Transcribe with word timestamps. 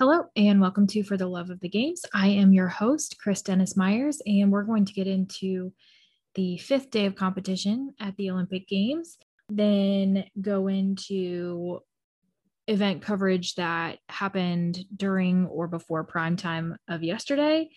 Hello, 0.00 0.24
and 0.34 0.60
welcome 0.60 0.88
to 0.88 1.04
For 1.04 1.16
the 1.16 1.28
Love 1.28 1.50
of 1.50 1.60
the 1.60 1.68
Games. 1.68 2.02
I 2.12 2.26
am 2.26 2.52
your 2.52 2.66
host, 2.66 3.16
Chris 3.20 3.42
Dennis 3.42 3.76
Myers, 3.76 4.20
and 4.26 4.50
we're 4.50 4.64
going 4.64 4.86
to 4.86 4.92
get 4.92 5.06
into 5.06 5.72
the 6.34 6.58
fifth 6.58 6.90
day 6.90 7.06
of 7.06 7.14
competition 7.14 7.94
at 8.00 8.16
the 8.16 8.32
Olympic 8.32 8.66
Games, 8.66 9.16
then 9.48 10.24
go 10.40 10.66
into 10.66 11.78
event 12.66 13.02
coverage 13.02 13.54
that 13.54 14.00
happened 14.08 14.80
during 14.96 15.46
or 15.46 15.68
before 15.68 16.02
prime 16.02 16.34
time 16.34 16.76
of 16.88 17.04
yesterday, 17.04 17.70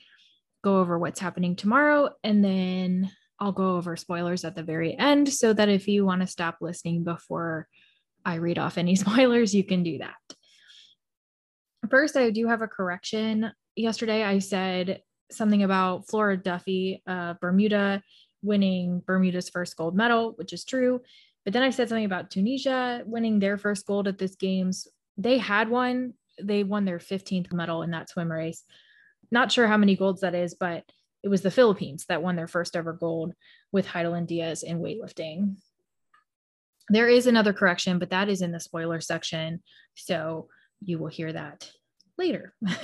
go 0.63 0.79
over 0.79 0.97
what's 0.97 1.19
happening 1.19 1.55
tomorrow, 1.55 2.09
and 2.23 2.43
then 2.43 3.11
I'll 3.39 3.51
go 3.51 3.75
over 3.75 3.95
spoilers 3.95 4.43
at 4.43 4.55
the 4.55 4.63
very 4.63 4.97
end 4.97 5.31
so 5.31 5.53
that 5.53 5.69
if 5.69 5.87
you 5.87 6.03
want 6.03 6.21
to 6.21 6.27
stop 6.27 6.57
listening 6.61 7.03
before 7.03 7.67
I 8.25 8.35
read 8.37 8.57
off 8.57 8.79
any 8.79 8.95
spoilers, 8.95 9.53
you 9.53 9.63
can 9.63 9.83
do 9.83 9.99
that. 9.99 10.15
First, 11.89 12.17
I 12.17 12.31
do 12.31 12.47
have 12.47 12.61
a 12.61 12.67
correction. 12.67 13.51
Yesterday, 13.75 14.23
I 14.23 14.39
said 14.39 15.01
something 15.31 15.63
about 15.63 16.07
Flora 16.07 16.37
Duffy, 16.37 17.01
uh, 17.05 17.35
Bermuda, 17.39 18.01
winning 18.41 19.01
Bermuda's 19.05 19.49
first 19.49 19.75
gold 19.75 19.95
medal, 19.95 20.33
which 20.37 20.53
is 20.53 20.65
true. 20.65 21.01
But 21.43 21.53
then 21.53 21.63
I 21.63 21.69
said 21.69 21.89
something 21.89 22.05
about 22.05 22.31
Tunisia 22.31 23.03
winning 23.05 23.39
their 23.39 23.57
first 23.57 23.85
gold 23.85 24.07
at 24.07 24.17
this 24.17 24.35
games. 24.35 24.87
They 25.17 25.37
had 25.37 25.69
one. 25.69 26.13
They 26.41 26.63
won 26.63 26.85
their 26.85 26.99
15th 26.99 27.53
medal 27.53 27.83
in 27.83 27.91
that 27.91 28.09
swim 28.09 28.31
race. 28.31 28.63
Not 29.31 29.51
sure 29.51 29.67
how 29.67 29.77
many 29.77 29.95
golds 29.95 30.21
that 30.21 30.35
is, 30.35 30.55
but 30.55 30.83
it 31.23 31.29
was 31.29 31.41
the 31.41 31.51
Philippines 31.51 32.05
that 32.09 32.21
won 32.21 32.35
their 32.35 32.47
first 32.47 32.75
ever 32.75 32.93
gold 32.93 33.33
with 33.71 33.87
Hidilyn 33.87 34.27
Diaz 34.27 34.63
in 34.63 34.79
weightlifting. 34.79 35.55
There 36.89 37.09
is 37.09 37.27
another 37.27 37.53
correction, 37.53 37.99
but 37.99 38.11
that 38.11 38.29
is 38.29 38.41
in 38.41 38.51
the 38.51 38.59
spoiler 38.59 39.01
section. 39.01 39.61
So 39.95 40.47
you 40.81 40.99
will 40.99 41.07
hear 41.07 41.33
that 41.33 41.69
later. 42.17 42.53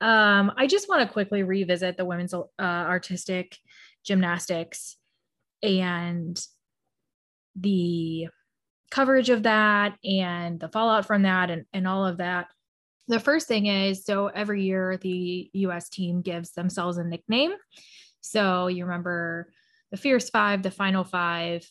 um, 0.00 0.52
I 0.56 0.66
just 0.68 0.88
want 0.88 1.06
to 1.06 1.12
quickly 1.12 1.42
revisit 1.42 1.96
the 1.96 2.04
women's 2.04 2.34
uh, 2.34 2.42
artistic 2.58 3.56
gymnastics 4.04 4.96
and 5.62 6.40
the 7.56 8.28
coverage 8.90 9.30
of 9.30 9.44
that 9.44 9.96
and 10.04 10.60
the 10.60 10.68
fallout 10.68 11.06
from 11.06 11.22
that 11.22 11.50
and, 11.50 11.64
and 11.72 11.88
all 11.88 12.06
of 12.06 12.18
that. 12.18 12.48
The 13.08 13.20
first 13.20 13.48
thing 13.48 13.66
is 13.66 14.04
so 14.04 14.28
every 14.28 14.62
year 14.62 14.96
the 14.96 15.50
US 15.52 15.88
team 15.88 16.22
gives 16.22 16.52
themselves 16.52 16.96
a 16.96 17.04
nickname. 17.04 17.52
So 18.20 18.68
you 18.68 18.84
remember 18.84 19.50
the 19.90 19.96
Fierce 19.96 20.30
Five, 20.30 20.62
the 20.62 20.70
Final 20.70 21.04
Five, 21.04 21.68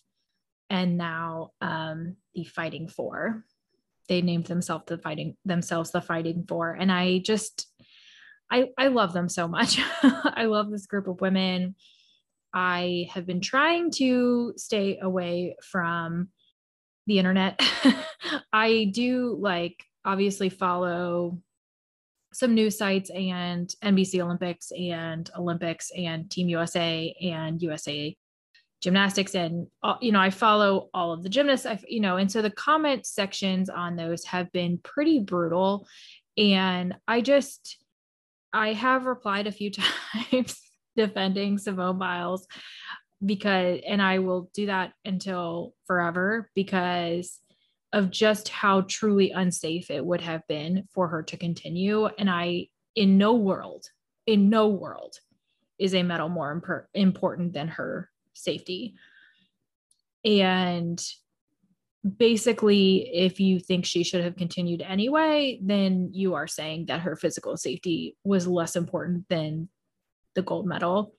and 0.70 0.98
now 0.98 1.52
um, 1.62 2.18
the 2.36 2.44
Fighting 2.44 2.88
Four 2.88 3.44
they 4.09 4.22
named 4.22 4.46
themselves 4.46 4.86
the 4.88 4.98
fighting 4.98 5.36
themselves 5.46 5.92
the 5.92 6.02
fighting 6.02 6.46
four 6.48 6.72
and 6.72 6.92
i 6.92 7.20
just 7.20 7.68
i 8.52 8.70
i 8.78 8.88
love 8.88 9.14
them 9.14 9.30
so 9.30 9.48
much. 9.48 9.80
I 10.04 10.46
love 10.46 10.70
this 10.70 10.86
group 10.86 11.08
of 11.08 11.22
women. 11.22 11.76
I 12.54 13.08
have 13.12 13.26
been 13.26 13.42
trying 13.42 13.92
to 13.92 14.54
stay 14.58 15.00
away 15.02 15.56
from 15.64 16.30
the 17.08 17.18
internet. 17.18 17.59
I 18.54 18.92
do 18.94 19.38
like 19.40 19.84
obviously 20.06 20.50
follow 20.50 21.42
some 22.31 22.54
news 22.54 22.78
sites 22.78 23.09
and 23.09 23.74
NBC 23.84 24.20
Olympics 24.20 24.72
and 24.72 25.30
Olympics 25.38 25.92
and 25.96 26.30
Team 26.30 26.50
USA 26.50 27.16
and 27.22 27.62
USA 27.62 28.16
gymnastics 28.84 29.34
and 29.34 29.67
uh, 29.81 29.95
you 30.02 30.12
know 30.12 30.20
i 30.20 30.30
follow 30.30 30.89
all 30.94 31.14
of 31.14 31.23
the 31.23 31.30
gymnasts 31.30 31.66
i 31.66 31.80
you 31.88 32.02
know 32.02 32.17
and 32.17 32.30
so 32.30 32.42
the 32.42 32.52
comment 32.52 33.06
sections 33.06 33.70
on 33.70 33.95
those 33.95 34.25
have 34.25 34.52
been 34.52 34.78
pretty 34.78 35.20
brutal. 35.20 35.88
And 36.38 36.95
i 37.08 37.22
just 37.22 37.78
i 38.52 38.73
have 38.73 39.06
replied 39.06 39.48
a 39.48 39.52
few 39.52 39.72
times 40.31 40.59
defending 40.98 41.58
simone 41.58 41.98
biles 41.98 42.45
because 43.25 43.80
and 43.88 44.02
i 44.02 44.20
will 44.20 44.50
do 44.53 44.66
that 44.66 44.91
until 45.06 45.74
forever 45.88 46.50
because 46.53 47.40
of 47.94 48.09
just 48.09 48.50
how 48.50 48.81
truly 48.81 49.31
unsafe 49.31 49.91
it 49.91 50.03
would 50.03 50.22
have 50.22 50.41
been 50.47 50.88
for 50.91 51.08
her 51.08 51.24
to 51.24 51.38
continue. 51.38 52.08
And 52.08 52.29
i 52.29 52.68
in 52.96 53.18
no 53.18 53.34
world 53.35 53.85
in 54.28 54.50
no 54.50 54.68
world 54.68 55.16
is 55.79 55.96
a 55.96 56.03
medal 56.03 56.29
more 56.29 56.52
imp- 56.52 56.88
important 56.94 57.53
than 57.53 57.68
her 57.68 58.09
safety. 58.34 58.96
And 60.26 61.04
basically, 62.18 63.10
if 63.14 63.40
you 63.40 63.60
think 63.60 63.86
she 63.86 64.04
should 64.04 64.24
have 64.24 64.36
continued 64.36 64.82
anyway, 64.82 65.60
then 65.62 66.10
you 66.14 66.34
are 66.34 66.48
saying 66.48 66.88
that 66.88 67.02
her 67.02 67.16
physical 67.16 67.58
safety 67.58 68.16
was 68.24 68.48
less 68.48 68.76
important 68.76 69.28
than 69.30 69.70
the 70.36 70.42
gold 70.42 70.66
medal. 70.66 71.16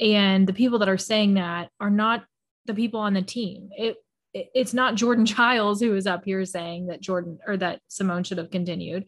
And 0.00 0.46
the 0.46 0.52
people 0.52 0.80
that 0.80 0.88
are 0.88 0.98
saying 0.98 1.34
that 1.34 1.70
are 1.80 1.90
not 1.90 2.24
the 2.66 2.74
people 2.74 3.00
on 3.00 3.14
the 3.14 3.22
team. 3.22 3.70
It, 3.76 3.96
it 4.32 4.48
it's 4.54 4.74
not 4.74 4.96
Jordan 4.96 5.26
Chiles 5.26 5.80
who 5.80 5.94
is 5.94 6.06
up 6.06 6.24
here 6.24 6.44
saying 6.44 6.88
that 6.88 7.00
Jordan 7.00 7.38
or 7.46 7.56
that 7.58 7.80
Simone 7.88 8.24
should 8.24 8.38
have 8.38 8.50
continued. 8.50 9.06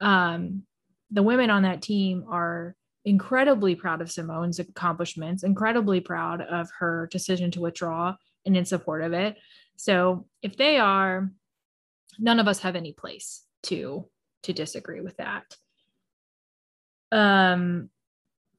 Um, 0.00 0.64
the 1.10 1.22
women 1.22 1.50
on 1.50 1.62
that 1.62 1.80
team 1.80 2.24
are 2.30 2.76
incredibly 3.04 3.74
proud 3.74 4.00
of 4.00 4.10
Simone's 4.10 4.58
accomplishments, 4.58 5.42
incredibly 5.42 6.00
proud 6.00 6.40
of 6.40 6.70
her 6.78 7.08
decision 7.10 7.50
to 7.52 7.60
withdraw 7.60 8.14
and 8.44 8.56
in 8.56 8.64
support 8.64 9.02
of 9.02 9.12
it. 9.12 9.36
So 9.76 10.26
if 10.42 10.56
they 10.56 10.78
are, 10.78 11.30
none 12.18 12.40
of 12.40 12.48
us 12.48 12.60
have 12.60 12.76
any 12.76 12.92
place 12.92 13.42
to 13.64 14.06
to 14.44 14.52
disagree 14.52 15.00
with 15.00 15.16
that. 15.16 15.44
Um, 17.10 17.90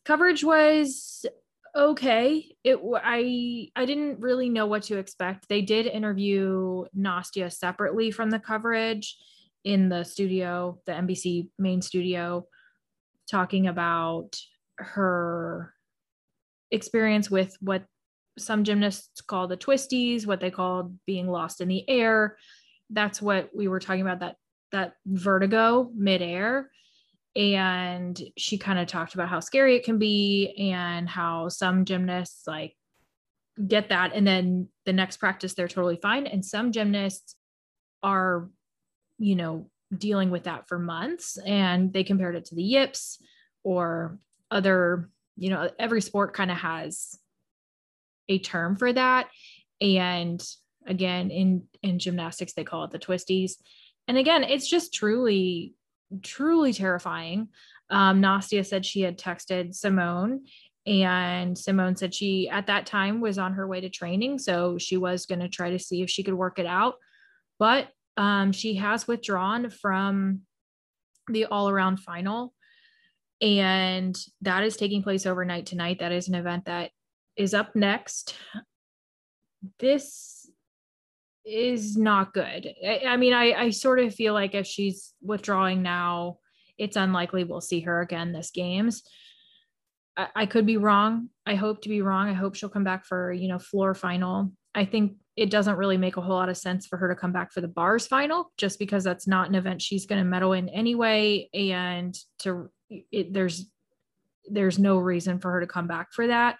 coverage 0.05 0.43
was 0.43 1.25
okay. 1.75 2.55
It 2.63 2.79
I 2.95 3.69
I 3.75 3.85
didn't 3.85 4.19
really 4.19 4.49
know 4.49 4.65
what 4.65 4.83
to 4.83 4.97
expect. 4.97 5.47
They 5.47 5.61
did 5.61 5.85
interview 5.85 6.85
Nastia 6.97 7.51
separately 7.51 8.11
from 8.11 8.29
the 8.29 8.39
coverage 8.39 9.17
in 9.63 9.89
the 9.89 10.03
studio, 10.03 10.79
the 10.85 10.93
NBC 10.93 11.49
main 11.57 11.81
studio 11.81 12.47
talking 13.29 13.67
about 13.67 14.37
her 14.77 15.73
experience 16.71 17.29
with 17.29 17.55
what 17.59 17.83
some 18.37 18.63
gymnasts 18.63 19.21
call 19.21 19.47
the 19.47 19.57
twisties, 19.57 20.25
what 20.25 20.39
they 20.39 20.51
call 20.51 20.93
being 21.05 21.27
lost 21.27 21.61
in 21.61 21.67
the 21.67 21.87
air. 21.89 22.37
That's 22.89 23.21
what 23.21 23.49
we 23.55 23.67
were 23.67 23.79
talking 23.79 24.01
about 24.01 24.21
that 24.21 24.35
that 24.71 24.93
vertigo 25.05 25.91
midair. 25.95 26.69
And 27.35 28.19
she 28.37 28.57
kind 28.57 28.79
of 28.79 28.87
talked 28.87 29.13
about 29.13 29.29
how 29.29 29.39
scary 29.39 29.75
it 29.75 29.83
can 29.83 29.99
be 29.99 30.55
and 30.71 31.07
how 31.07 31.49
some 31.49 31.85
gymnasts 31.85 32.47
like 32.47 32.75
get 33.67 33.89
that 33.89 34.13
and 34.13 34.25
then 34.25 34.69
the 34.85 34.93
next 34.93 35.17
practice 35.17 35.53
they're 35.53 35.67
totally 35.67 35.99
fine 36.01 36.27
and 36.27 36.45
some 36.45 36.71
gymnasts 36.71 37.35
are 38.01 38.49
you 39.17 39.35
know 39.35 39.69
dealing 39.95 40.29
with 40.29 40.43
that 40.43 40.67
for 40.67 40.77
months 40.77 41.37
and 41.45 41.91
they 41.91 42.03
compared 42.03 42.35
it 42.35 42.45
to 42.45 42.55
the 42.55 42.63
yips 42.63 43.21
or 43.63 44.19
other 44.51 45.09
you 45.35 45.49
know 45.49 45.69
every 45.79 46.01
sport 46.01 46.33
kind 46.33 46.51
of 46.51 46.57
has 46.57 47.17
a 48.27 48.39
term 48.39 48.75
for 48.75 48.93
that. 48.93 49.27
And 49.81 50.41
again 50.85 51.31
in 51.31 51.63
in 51.81 51.99
gymnastics 51.99 52.53
they 52.53 52.63
call 52.63 52.83
it 52.83 52.91
the 52.91 52.99
twisties. 52.99 53.53
And 54.07 54.17
again 54.17 54.43
it's 54.43 54.69
just 54.69 54.93
truly 54.93 55.73
truly 56.21 56.73
terrifying. 56.73 57.49
Um, 57.89 58.21
nastia 58.21 58.65
said 58.65 58.85
she 58.85 59.01
had 59.01 59.17
texted 59.17 59.73
simone 59.73 60.41
and 60.85 61.57
simone 61.57 61.95
said 61.95 62.13
she 62.13 62.47
at 62.49 62.67
that 62.67 62.85
time 62.85 63.19
was 63.21 63.39
on 63.39 63.53
her 63.53 63.67
way 63.67 63.81
to 63.81 63.89
training 63.89 64.39
so 64.39 64.77
she 64.77 64.95
was 64.95 65.25
going 65.25 65.39
to 65.39 65.49
try 65.49 65.71
to 65.71 65.79
see 65.79 66.01
if 66.01 66.09
she 66.09 66.23
could 66.23 66.35
work 66.35 66.59
it 66.59 66.67
out. 66.67 66.95
But 67.57 67.89
um, 68.19 68.51
she 68.51 68.75
has 68.75 69.07
withdrawn 69.07 69.69
from 69.69 70.41
the 71.29 71.45
all 71.45 71.69
around 71.69 72.01
final. 72.01 72.53
And 73.41 74.19
that 74.41 74.63
is 74.63 74.75
taking 74.75 75.01
place 75.01 75.25
overnight 75.25 75.65
tonight. 75.65 75.99
That 75.99 76.11
is 76.11 76.27
an 76.27 76.35
event 76.35 76.65
that 76.65 76.91
is 77.37 77.53
up 77.53 77.77
next. 77.77 78.35
This 79.79 80.51
is 81.45 81.95
not 81.95 82.33
good. 82.33 82.67
I, 82.85 83.03
I 83.07 83.17
mean, 83.17 83.33
I, 83.33 83.53
I 83.53 83.69
sort 83.69 84.01
of 84.01 84.13
feel 84.13 84.33
like 84.33 84.53
if 84.53 84.67
she's 84.67 85.13
withdrawing 85.21 85.81
now, 85.81 86.39
it's 86.77 86.97
unlikely 86.97 87.45
we'll 87.45 87.61
see 87.61 87.79
her 87.81 88.01
again 88.01 88.33
this 88.33 88.51
games. 88.51 89.03
I, 90.17 90.27
I 90.35 90.45
could 90.45 90.65
be 90.65 90.75
wrong. 90.75 91.29
I 91.45 91.55
hope 91.55 91.83
to 91.83 91.89
be 91.89 92.01
wrong. 92.01 92.27
I 92.27 92.33
hope 92.33 92.55
she'll 92.55 92.67
come 92.67 92.83
back 92.83 93.05
for, 93.05 93.31
you 93.31 93.47
know, 93.47 93.59
floor 93.59 93.93
final. 93.93 94.51
I 94.75 94.83
think 94.83 95.13
it 95.39 95.49
doesn't 95.49 95.77
really 95.77 95.97
make 95.97 96.17
a 96.17 96.21
whole 96.21 96.35
lot 96.35 96.49
of 96.49 96.57
sense 96.57 96.85
for 96.85 96.97
her 96.97 97.07
to 97.07 97.15
come 97.15 97.31
back 97.31 97.53
for 97.53 97.61
the 97.61 97.67
bars 97.67 98.05
final 98.05 98.51
just 98.57 98.77
because 98.77 99.05
that's 99.05 99.25
not 99.25 99.47
an 99.47 99.55
event 99.55 99.81
she's 99.81 100.05
going 100.05 100.21
to 100.21 100.29
medal 100.29 100.51
in 100.51 100.67
anyway. 100.67 101.49
And 101.53 102.13
to 102.39 102.69
it, 102.89 103.31
there's 103.31 103.65
there's 104.51 104.77
no 104.77 104.97
reason 104.97 105.39
for 105.39 105.51
her 105.51 105.61
to 105.61 105.67
come 105.67 105.87
back 105.87 106.09
for 106.11 106.27
that. 106.27 106.57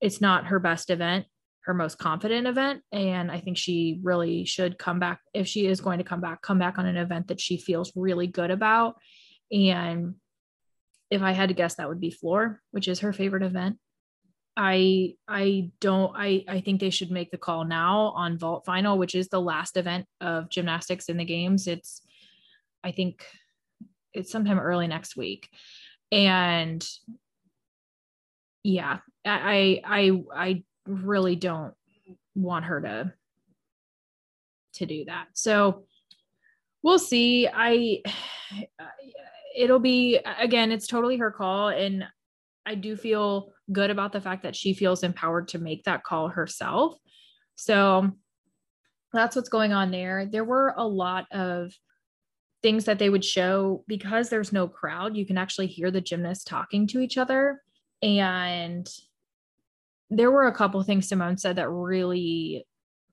It's 0.00 0.20
not 0.20 0.46
her 0.46 0.58
best 0.58 0.90
event 0.90 1.26
her 1.64 1.74
most 1.74 1.98
confident 1.98 2.46
event. 2.46 2.80
And 2.92 3.30
i 3.30 3.40
think 3.40 3.58
she 3.58 4.00
really 4.02 4.46
should 4.46 4.78
come 4.78 4.98
back 4.98 5.20
if 5.34 5.46
she 5.46 5.66
is 5.66 5.82
going 5.82 5.98
to 5.98 6.04
come 6.04 6.22
back 6.22 6.40
come 6.40 6.58
back 6.58 6.78
on 6.78 6.86
an 6.86 6.96
event 6.96 7.28
that 7.28 7.40
she 7.40 7.58
feels 7.58 7.92
really 7.94 8.26
good 8.26 8.50
about. 8.50 8.96
And 9.52 10.14
if 11.10 11.20
I 11.20 11.32
had 11.32 11.50
to 11.50 11.54
guess, 11.54 11.74
that 11.74 11.88
would 11.88 12.00
be 12.00 12.10
floor, 12.10 12.62
which 12.70 12.88
is 12.88 13.00
her 13.00 13.12
favorite 13.12 13.42
event. 13.42 13.78
I 14.60 15.14
I 15.28 15.70
don't 15.80 16.12
I 16.16 16.44
I 16.48 16.60
think 16.60 16.80
they 16.80 16.90
should 16.90 17.12
make 17.12 17.30
the 17.30 17.38
call 17.38 17.64
now 17.64 18.08
on 18.16 18.38
vault 18.38 18.64
final, 18.66 18.98
which 18.98 19.14
is 19.14 19.28
the 19.28 19.40
last 19.40 19.76
event 19.76 20.06
of 20.20 20.50
gymnastics 20.50 21.08
in 21.08 21.16
the 21.16 21.24
games. 21.24 21.68
It's 21.68 22.02
I 22.82 22.90
think 22.90 23.24
it's 24.12 24.32
sometime 24.32 24.58
early 24.58 24.88
next 24.88 25.16
week. 25.16 25.48
And 26.10 26.84
yeah, 28.64 28.98
I 29.24 29.80
I 29.84 30.22
I 30.34 30.64
really 30.86 31.36
don't 31.36 31.74
want 32.34 32.64
her 32.64 32.80
to 32.80 33.12
to 34.74 34.86
do 34.86 35.04
that. 35.04 35.28
So 35.34 35.84
we'll 36.82 36.98
see. 36.98 37.46
I 37.46 38.02
it'll 39.56 39.78
be 39.78 40.16
again, 40.16 40.72
it's 40.72 40.88
totally 40.88 41.18
her 41.18 41.30
call 41.30 41.68
and 41.68 42.04
I 42.66 42.74
do 42.74 42.96
feel 42.96 43.52
good 43.72 43.90
about 43.90 44.12
the 44.12 44.20
fact 44.20 44.42
that 44.42 44.56
she 44.56 44.74
feels 44.74 45.02
empowered 45.02 45.48
to 45.48 45.58
make 45.58 45.84
that 45.84 46.04
call 46.04 46.28
herself. 46.28 46.96
So 47.54 48.10
that's 49.12 49.36
what's 49.36 49.48
going 49.48 49.72
on 49.72 49.90
there. 49.90 50.26
There 50.26 50.44
were 50.44 50.74
a 50.76 50.86
lot 50.86 51.26
of 51.32 51.72
things 52.62 52.84
that 52.86 52.98
they 52.98 53.10
would 53.10 53.24
show 53.24 53.84
because 53.86 54.28
there's 54.28 54.52
no 54.52 54.68
crowd. 54.68 55.16
You 55.16 55.26
can 55.26 55.38
actually 55.38 55.68
hear 55.68 55.90
the 55.90 56.00
gymnasts 56.00 56.44
talking 56.44 56.86
to 56.88 57.00
each 57.00 57.16
other. 57.16 57.62
And 58.02 58.88
there 60.10 60.30
were 60.30 60.46
a 60.46 60.54
couple 60.54 60.82
things 60.82 61.08
Simone 61.08 61.36
said 61.36 61.56
that 61.56 61.70
really 61.70 62.66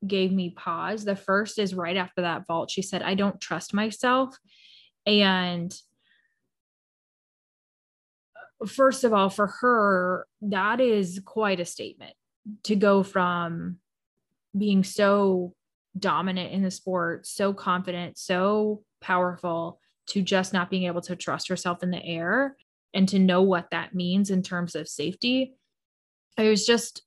gave 0.05 0.31
me 0.31 0.51
pause. 0.51 1.03
The 1.03 1.15
first 1.15 1.59
is 1.59 1.73
right 1.73 1.97
after 1.97 2.21
that 2.21 2.45
vault, 2.47 2.71
she 2.71 2.81
said, 2.81 3.01
I 3.01 3.15
don't 3.15 3.41
trust 3.41 3.73
myself. 3.73 4.35
And 5.05 5.73
first 8.65 9.03
of 9.03 9.13
all, 9.13 9.29
for 9.29 9.47
her, 9.61 10.27
that 10.41 10.79
is 10.79 11.21
quite 11.23 11.59
a 11.59 11.65
statement 11.65 12.13
to 12.63 12.75
go 12.75 13.03
from 13.03 13.77
being 14.57 14.83
so 14.83 15.53
dominant 15.97 16.51
in 16.51 16.63
the 16.63 16.71
sport, 16.71 17.25
so 17.25 17.53
confident, 17.53 18.17
so 18.17 18.83
powerful, 19.01 19.79
to 20.07 20.21
just 20.21 20.53
not 20.53 20.69
being 20.69 20.83
able 20.83 21.01
to 21.01 21.15
trust 21.15 21.47
herself 21.47 21.81
in 21.81 21.91
the 21.91 22.03
air 22.03 22.55
and 22.93 23.09
to 23.09 23.19
know 23.19 23.41
what 23.41 23.71
that 23.71 23.95
means 23.95 24.29
in 24.29 24.43
terms 24.43 24.75
of 24.75 24.87
safety. 24.87 25.53
I 26.37 26.49
was 26.49 26.65
just 26.65 27.01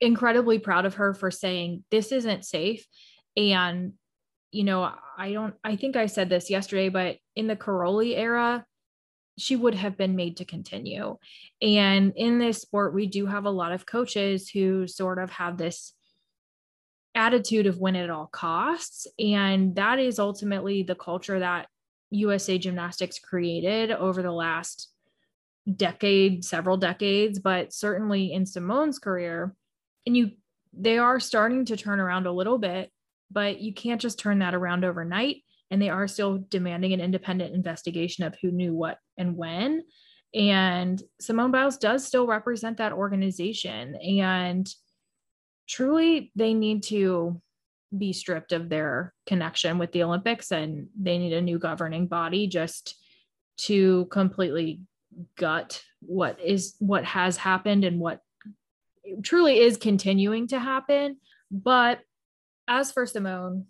incredibly 0.00 0.58
proud 0.58 0.86
of 0.86 0.94
her 0.94 1.14
for 1.14 1.30
saying, 1.30 1.84
This 1.90 2.12
isn't 2.12 2.44
safe. 2.44 2.86
And, 3.36 3.94
you 4.52 4.64
know, 4.64 4.90
I 5.16 5.32
don't, 5.32 5.54
I 5.64 5.76
think 5.76 5.96
I 5.96 6.06
said 6.06 6.28
this 6.28 6.50
yesterday, 6.50 6.88
but 6.88 7.16
in 7.34 7.46
the 7.46 7.56
Karolyi 7.56 8.16
era, 8.16 8.64
she 9.38 9.56
would 9.56 9.74
have 9.74 9.96
been 9.96 10.16
made 10.16 10.36
to 10.38 10.44
continue. 10.44 11.16
And 11.62 12.12
in 12.16 12.38
this 12.38 12.60
sport, 12.60 12.94
we 12.94 13.06
do 13.06 13.26
have 13.26 13.44
a 13.44 13.50
lot 13.50 13.72
of 13.72 13.86
coaches 13.86 14.48
who 14.48 14.86
sort 14.86 15.18
of 15.18 15.30
have 15.30 15.56
this 15.56 15.94
attitude 17.14 17.66
of 17.66 17.78
win 17.78 17.96
at 17.96 18.10
all 18.10 18.26
costs. 18.26 19.06
And 19.18 19.74
that 19.76 19.98
is 19.98 20.18
ultimately 20.18 20.82
the 20.82 20.94
culture 20.94 21.38
that 21.38 21.66
USA 22.10 22.58
Gymnastics 22.58 23.18
created 23.18 23.90
over 23.90 24.22
the 24.22 24.32
last 24.32 24.88
decade, 25.76 26.44
several 26.44 26.76
decades, 26.76 27.38
but 27.38 27.72
certainly 27.72 28.32
in 28.32 28.46
Simone's 28.46 28.98
career. 28.98 29.54
And 30.06 30.16
you, 30.16 30.32
they 30.72 30.98
are 30.98 31.20
starting 31.20 31.64
to 31.66 31.76
turn 31.76 32.00
around 32.00 32.26
a 32.26 32.32
little 32.32 32.58
bit, 32.58 32.90
but 33.30 33.60
you 33.60 33.74
can't 33.74 34.00
just 34.00 34.18
turn 34.18 34.38
that 34.38 34.54
around 34.54 34.84
overnight 34.84 35.42
and 35.70 35.80
they 35.80 35.90
are 35.90 36.08
still 36.08 36.44
demanding 36.48 36.92
an 36.92 37.00
independent 37.00 37.54
investigation 37.54 38.24
of 38.24 38.36
who 38.40 38.50
knew 38.50 38.74
what 38.74 38.98
and 39.16 39.36
when. 39.36 39.82
And 40.34 41.02
Simone 41.20 41.50
Biles 41.50 41.78
does 41.78 42.06
still 42.06 42.26
represent 42.26 42.78
that 42.78 42.92
organization. 42.92 43.96
And 43.96 44.68
truly, 45.66 46.32
they 46.34 46.54
need 46.54 46.82
to 46.84 47.40
be 47.96 48.12
stripped 48.12 48.52
of 48.52 48.68
their 48.68 49.14
connection 49.26 49.78
with 49.78 49.92
the 49.92 50.02
Olympics 50.02 50.52
and 50.52 50.88
they 51.00 51.16
need 51.16 51.32
a 51.32 51.40
new 51.40 51.58
governing 51.58 52.06
body 52.06 52.46
just 52.46 52.94
to 53.56 54.06
completely 54.06 54.82
gut 55.36 55.82
what 56.00 56.38
is 56.40 56.76
what 56.78 57.04
has 57.04 57.36
happened 57.38 57.84
and 57.84 57.98
what 57.98 58.20
truly 59.22 59.58
is 59.58 59.76
continuing 59.76 60.46
to 60.48 60.58
happen. 60.58 61.16
But 61.50 62.00
as 62.68 62.92
for 62.92 63.06
Simone, 63.06 63.66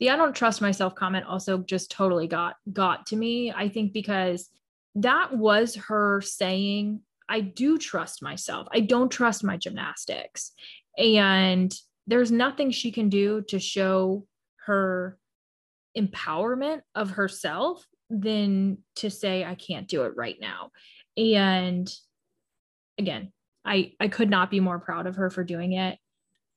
the 0.00 0.10
I 0.10 0.16
don't 0.16 0.34
trust 0.34 0.60
myself 0.60 0.94
comment 0.94 1.26
also 1.26 1.58
just 1.58 1.90
totally 1.90 2.26
got 2.26 2.56
got 2.72 3.06
to 3.06 3.16
me. 3.16 3.52
I 3.52 3.68
think 3.68 3.92
because 3.92 4.50
that 4.96 5.36
was 5.36 5.74
her 5.76 6.20
saying, 6.20 7.00
I 7.28 7.40
do 7.40 7.78
trust 7.78 8.22
myself. 8.22 8.68
I 8.72 8.80
don't 8.80 9.10
trust 9.10 9.44
my 9.44 9.56
gymnastics. 9.56 10.52
And 10.98 11.74
there's 12.06 12.30
nothing 12.30 12.70
she 12.70 12.92
can 12.92 13.08
do 13.08 13.42
to 13.48 13.58
show 13.58 14.26
her 14.66 15.18
empowerment 15.96 16.82
of 16.94 17.10
herself 17.10 17.84
than 18.10 18.78
to 18.96 19.10
say 19.10 19.44
I 19.44 19.54
can't 19.54 19.88
do 19.88 20.02
it 20.04 20.12
right 20.16 20.36
now. 20.40 20.70
And 21.16 21.92
again, 22.98 23.32
I 23.64 23.92
I 23.98 24.08
could 24.08 24.30
not 24.30 24.50
be 24.50 24.60
more 24.60 24.78
proud 24.78 25.06
of 25.06 25.16
her 25.16 25.30
for 25.30 25.44
doing 25.44 25.72
it. 25.72 25.98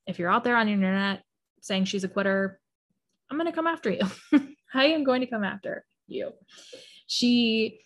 If 0.06 0.20
you're 0.20 0.30
out 0.30 0.44
there 0.44 0.58
on 0.58 0.68
the 0.68 0.74
internet 0.74 1.24
saying 1.62 1.86
she's 1.86 2.04
a 2.04 2.10
quitter, 2.10 2.60
I'm 3.30 3.38
going 3.38 3.50
to 3.50 3.56
come 3.56 3.68
after 3.68 3.90
you. 3.90 4.02
I 4.74 4.86
am 4.88 5.04
going 5.04 5.22
to 5.22 5.28
come 5.28 5.44
after 5.44 5.86
you. 6.08 6.32
She, 7.08 7.80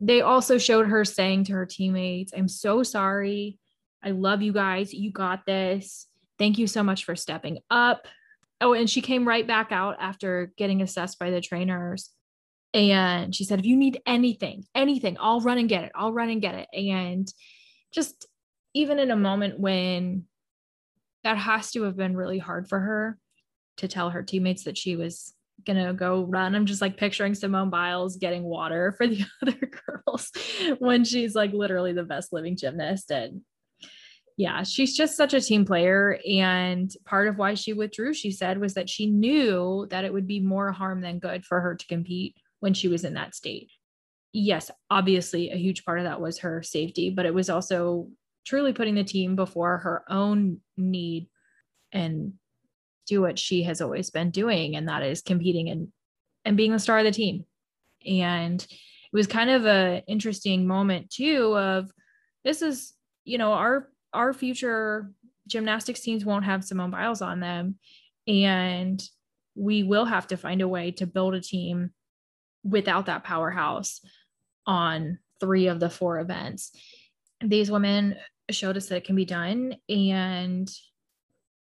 they 0.00 0.20
also 0.20 0.58
showed 0.58 0.88
her 0.88 1.04
saying 1.04 1.44
to 1.44 1.52
her 1.52 1.66
teammates, 1.66 2.32
I'm 2.36 2.48
so 2.48 2.82
sorry. 2.82 3.58
I 4.02 4.10
love 4.10 4.42
you 4.42 4.52
guys. 4.52 4.92
You 4.92 5.10
got 5.10 5.46
this. 5.46 6.06
Thank 6.38 6.58
you 6.58 6.66
so 6.66 6.82
much 6.82 7.04
for 7.04 7.16
stepping 7.16 7.58
up. 7.70 8.06
Oh, 8.60 8.72
and 8.72 8.90
she 8.90 9.00
came 9.00 9.26
right 9.26 9.46
back 9.46 9.70
out 9.70 9.96
after 10.00 10.52
getting 10.56 10.82
assessed 10.82 11.18
by 11.18 11.30
the 11.30 11.40
trainers. 11.40 12.10
And 12.74 13.34
she 13.34 13.44
said, 13.44 13.60
if 13.60 13.66
you 13.66 13.76
need 13.76 14.00
anything, 14.06 14.64
anything, 14.74 15.16
I'll 15.18 15.40
run 15.40 15.58
and 15.58 15.68
get 15.68 15.84
it. 15.84 15.92
I'll 15.94 16.12
run 16.12 16.28
and 16.28 16.42
get 16.42 16.54
it. 16.54 16.68
And 16.72 17.32
just 17.92 18.26
even 18.74 18.98
in 18.98 19.10
a 19.10 19.16
moment 19.16 19.58
when 19.58 20.24
that 21.24 21.38
has 21.38 21.70
to 21.72 21.84
have 21.84 21.96
been 21.96 22.16
really 22.16 22.38
hard 22.38 22.68
for 22.68 22.78
her, 22.78 23.18
to 23.78 23.88
tell 23.88 24.10
her 24.10 24.22
teammates 24.22 24.64
that 24.64 24.78
she 24.78 24.96
was 24.96 25.34
gonna 25.66 25.92
go 25.92 26.24
run. 26.24 26.54
I'm 26.54 26.66
just 26.66 26.80
like 26.80 26.96
picturing 26.96 27.34
Simone 27.34 27.70
Biles 27.70 28.16
getting 28.16 28.44
water 28.44 28.92
for 28.96 29.06
the 29.06 29.24
other 29.42 29.70
girls 29.86 30.30
when 30.78 31.04
she's 31.04 31.34
like 31.34 31.52
literally 31.52 31.92
the 31.92 32.04
best 32.04 32.32
living 32.32 32.56
gymnast. 32.56 33.10
And 33.10 33.42
yeah, 34.36 34.62
she's 34.62 34.96
just 34.96 35.16
such 35.16 35.34
a 35.34 35.40
team 35.40 35.64
player. 35.64 36.20
And 36.28 36.90
part 37.04 37.26
of 37.26 37.38
why 37.38 37.54
she 37.54 37.72
withdrew, 37.72 38.14
she 38.14 38.30
said, 38.30 38.60
was 38.60 38.74
that 38.74 38.88
she 38.88 39.06
knew 39.06 39.86
that 39.90 40.04
it 40.04 40.12
would 40.12 40.28
be 40.28 40.38
more 40.38 40.70
harm 40.70 41.00
than 41.00 41.18
good 41.18 41.44
for 41.44 41.60
her 41.60 41.74
to 41.74 41.86
compete 41.88 42.36
when 42.60 42.72
she 42.72 42.86
was 42.86 43.04
in 43.04 43.14
that 43.14 43.34
state. 43.34 43.70
Yes, 44.32 44.70
obviously, 44.90 45.50
a 45.50 45.56
huge 45.56 45.84
part 45.84 45.98
of 45.98 46.04
that 46.04 46.20
was 46.20 46.38
her 46.38 46.62
safety, 46.62 47.10
but 47.10 47.26
it 47.26 47.34
was 47.34 47.50
also 47.50 48.10
truly 48.46 48.72
putting 48.72 48.94
the 48.94 49.02
team 49.02 49.34
before 49.34 49.78
her 49.78 50.04
own 50.08 50.60
need 50.76 51.28
and 51.92 52.34
do 53.08 53.20
what 53.20 53.38
she 53.38 53.62
has 53.64 53.80
always 53.80 54.10
been 54.10 54.30
doing, 54.30 54.76
and 54.76 54.88
that 54.88 55.02
is 55.02 55.22
competing 55.22 55.70
and 55.70 55.88
and 56.44 56.56
being 56.56 56.72
the 56.72 56.78
star 56.78 56.98
of 56.98 57.04
the 57.04 57.10
team. 57.10 57.44
And 58.06 58.60
it 58.62 59.16
was 59.16 59.26
kind 59.26 59.50
of 59.50 59.66
a 59.66 60.02
interesting 60.06 60.66
moment 60.66 61.10
too 61.10 61.56
of 61.56 61.90
this 62.44 62.62
is, 62.62 62.92
you 63.24 63.38
know, 63.38 63.52
our 63.52 63.88
our 64.12 64.32
future 64.32 65.10
gymnastics 65.48 66.00
teams 66.00 66.24
won't 66.24 66.44
have 66.44 66.64
Simone 66.64 66.90
Biles 66.90 67.22
on 67.22 67.40
them. 67.40 67.76
And 68.26 69.02
we 69.54 69.82
will 69.82 70.04
have 70.04 70.26
to 70.28 70.36
find 70.36 70.62
a 70.62 70.68
way 70.68 70.92
to 70.92 71.06
build 71.06 71.34
a 71.34 71.40
team 71.40 71.90
without 72.62 73.06
that 73.06 73.24
powerhouse 73.24 74.00
on 74.66 75.18
three 75.40 75.66
of 75.66 75.80
the 75.80 75.90
four 75.90 76.20
events. 76.20 76.72
These 77.42 77.70
women 77.70 78.16
showed 78.50 78.76
us 78.76 78.86
that 78.86 78.96
it 78.96 79.04
can 79.04 79.16
be 79.16 79.24
done. 79.24 79.76
And 79.88 80.70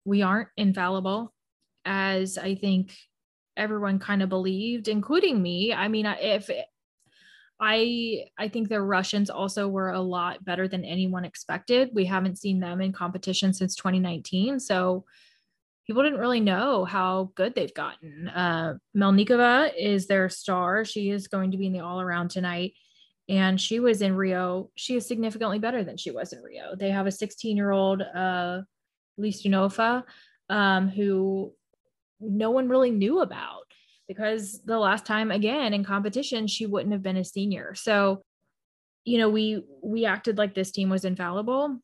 we 0.05 0.21
aren't 0.21 0.49
infallible 0.57 1.33
as 1.85 2.37
I 2.37 2.55
think 2.55 2.95
everyone 3.57 3.99
kind 3.99 4.21
of 4.21 4.29
believed, 4.29 4.87
including 4.87 5.41
me. 5.41 5.73
I 5.73 5.87
mean, 5.87 6.05
if 6.05 6.49
I 7.59 8.25
I 8.37 8.47
think 8.47 8.69
the 8.69 8.81
Russians 8.81 9.29
also 9.29 9.67
were 9.67 9.91
a 9.91 10.01
lot 10.01 10.43
better 10.43 10.67
than 10.67 10.83
anyone 10.83 11.25
expected. 11.25 11.91
We 11.93 12.05
haven't 12.05 12.39
seen 12.39 12.59
them 12.59 12.81
in 12.81 12.91
competition 12.91 13.53
since 13.53 13.75
2019, 13.75 14.59
so 14.59 15.05
people 15.85 16.03
didn't 16.03 16.19
really 16.19 16.39
know 16.39 16.85
how 16.85 17.31
good 17.35 17.53
they've 17.53 17.73
gotten. 17.73 18.29
Uh, 18.29 18.75
Melnikova 18.95 19.71
is 19.77 20.07
their 20.07 20.29
star. 20.29 20.85
She 20.85 21.09
is 21.11 21.27
going 21.27 21.51
to 21.51 21.57
be 21.57 21.67
in 21.67 21.73
the 21.73 21.79
all 21.81 22.01
around 22.01 22.29
tonight. 22.29 22.73
And 23.29 23.61
she 23.61 23.79
was 23.79 24.01
in 24.01 24.15
Rio. 24.15 24.71
She 24.75 24.95
is 24.95 25.07
significantly 25.07 25.59
better 25.59 25.83
than 25.83 25.97
she 25.97 26.11
was 26.11 26.33
in 26.33 26.41
Rio. 26.41 26.75
They 26.75 26.89
have 26.89 27.07
a 27.07 27.11
16 27.11 27.55
year 27.55 27.71
old 27.71 28.01
uh, 28.01 28.61
Listunova, 29.19 30.03
um, 30.49 30.89
who 30.89 31.53
no 32.19 32.51
one 32.51 32.69
really 32.69 32.91
knew 32.91 33.19
about. 33.21 33.63
because 34.07 34.61
the 34.65 34.77
last 34.77 35.05
time 35.05 35.31
again 35.31 35.73
in 35.73 35.83
competition 35.85 36.45
she 36.47 36.65
wouldn't 36.65 36.91
have 36.91 37.01
been 37.03 37.17
a 37.17 37.23
senior. 37.23 37.73
So, 37.75 38.21
you 39.05 39.17
know, 39.17 39.29
we 39.29 39.63
we 39.83 40.05
acted 40.05 40.37
like 40.37 40.53
this 40.53 40.71
team 40.71 40.89
was 40.89 41.05
infallible. 41.05 41.79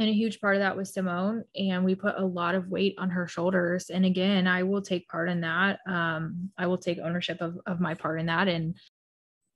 And 0.00 0.08
a 0.08 0.12
huge 0.12 0.40
part 0.40 0.56
of 0.56 0.60
that 0.60 0.76
was 0.76 0.92
Simone 0.92 1.44
and 1.56 1.84
we 1.84 1.94
put 1.94 2.16
a 2.18 2.26
lot 2.26 2.54
of 2.56 2.68
weight 2.68 2.96
on 2.98 3.10
her 3.10 3.26
shoulders 3.28 3.90
and 3.90 4.04
again, 4.04 4.46
I 4.46 4.64
will 4.64 4.82
take 4.82 5.08
part 5.08 5.28
in 5.30 5.40
that. 5.42 5.78
Um 5.86 6.50
I 6.58 6.66
will 6.66 6.78
take 6.78 6.98
ownership 6.98 7.40
of 7.40 7.58
of 7.66 7.80
my 7.80 7.94
part 7.94 8.20
in 8.20 8.26
that 8.26 8.48
and 8.48 8.76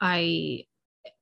I 0.00 0.64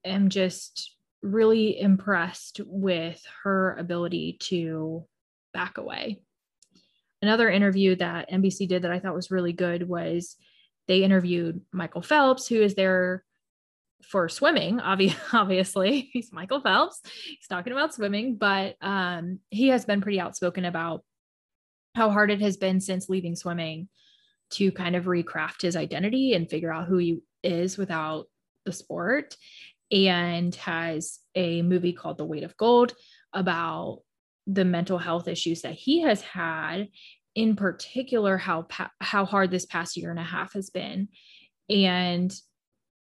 am 0.04 0.28
just 0.28 0.94
really 1.22 1.80
impressed 1.80 2.60
with 2.66 3.20
her 3.42 3.74
ability 3.76 4.36
to 4.40 5.06
back 5.56 5.78
away. 5.78 6.20
Another 7.22 7.48
interview 7.48 7.96
that 7.96 8.30
NBC 8.30 8.68
did 8.68 8.82
that 8.82 8.90
I 8.90 8.98
thought 8.98 9.14
was 9.14 9.30
really 9.30 9.54
good 9.54 9.88
was 9.88 10.36
they 10.86 11.02
interviewed 11.02 11.62
Michael 11.72 12.02
Phelps, 12.02 12.46
who 12.46 12.60
is 12.60 12.74
there 12.74 13.24
for 14.04 14.28
swimming. 14.28 14.80
Obviously, 15.32 16.10
he's 16.12 16.30
Michael 16.30 16.60
Phelps. 16.60 17.00
He's 17.24 17.48
talking 17.48 17.72
about 17.72 17.94
swimming, 17.94 18.36
but 18.36 18.76
um, 18.82 19.38
he 19.48 19.68
has 19.68 19.86
been 19.86 20.02
pretty 20.02 20.20
outspoken 20.20 20.66
about 20.66 21.02
how 21.94 22.10
hard 22.10 22.30
it 22.30 22.42
has 22.42 22.58
been 22.58 22.82
since 22.82 23.08
leaving 23.08 23.34
swimming 23.34 23.88
to 24.50 24.70
kind 24.72 24.94
of 24.94 25.04
recraft 25.04 25.62
his 25.62 25.74
identity 25.74 26.34
and 26.34 26.50
figure 26.50 26.72
out 26.72 26.86
who 26.86 26.98
he 26.98 27.20
is 27.42 27.78
without 27.78 28.26
the 28.66 28.72
sport 28.72 29.38
and 29.90 30.54
has 30.56 31.18
a 31.34 31.62
movie 31.62 31.94
called 31.94 32.18
The 32.18 32.26
Weight 32.26 32.42
of 32.42 32.56
Gold 32.58 32.92
about 33.32 34.02
the 34.46 34.64
mental 34.64 34.98
health 34.98 35.28
issues 35.28 35.62
that 35.62 35.74
he 35.74 36.02
has 36.02 36.20
had 36.22 36.88
in 37.34 37.54
particular 37.54 38.38
how 38.38 38.66
how 39.00 39.24
hard 39.24 39.50
this 39.50 39.66
past 39.66 39.96
year 39.96 40.10
and 40.10 40.18
a 40.18 40.24
half 40.24 40.54
has 40.54 40.70
been. 40.70 41.08
And 41.68 42.34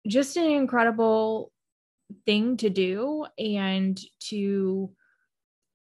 just 0.06 0.36
an 0.36 0.50
incredible 0.50 1.52
thing 2.26 2.56
to 2.58 2.70
do 2.70 3.26
and 3.38 3.98
to 4.20 4.90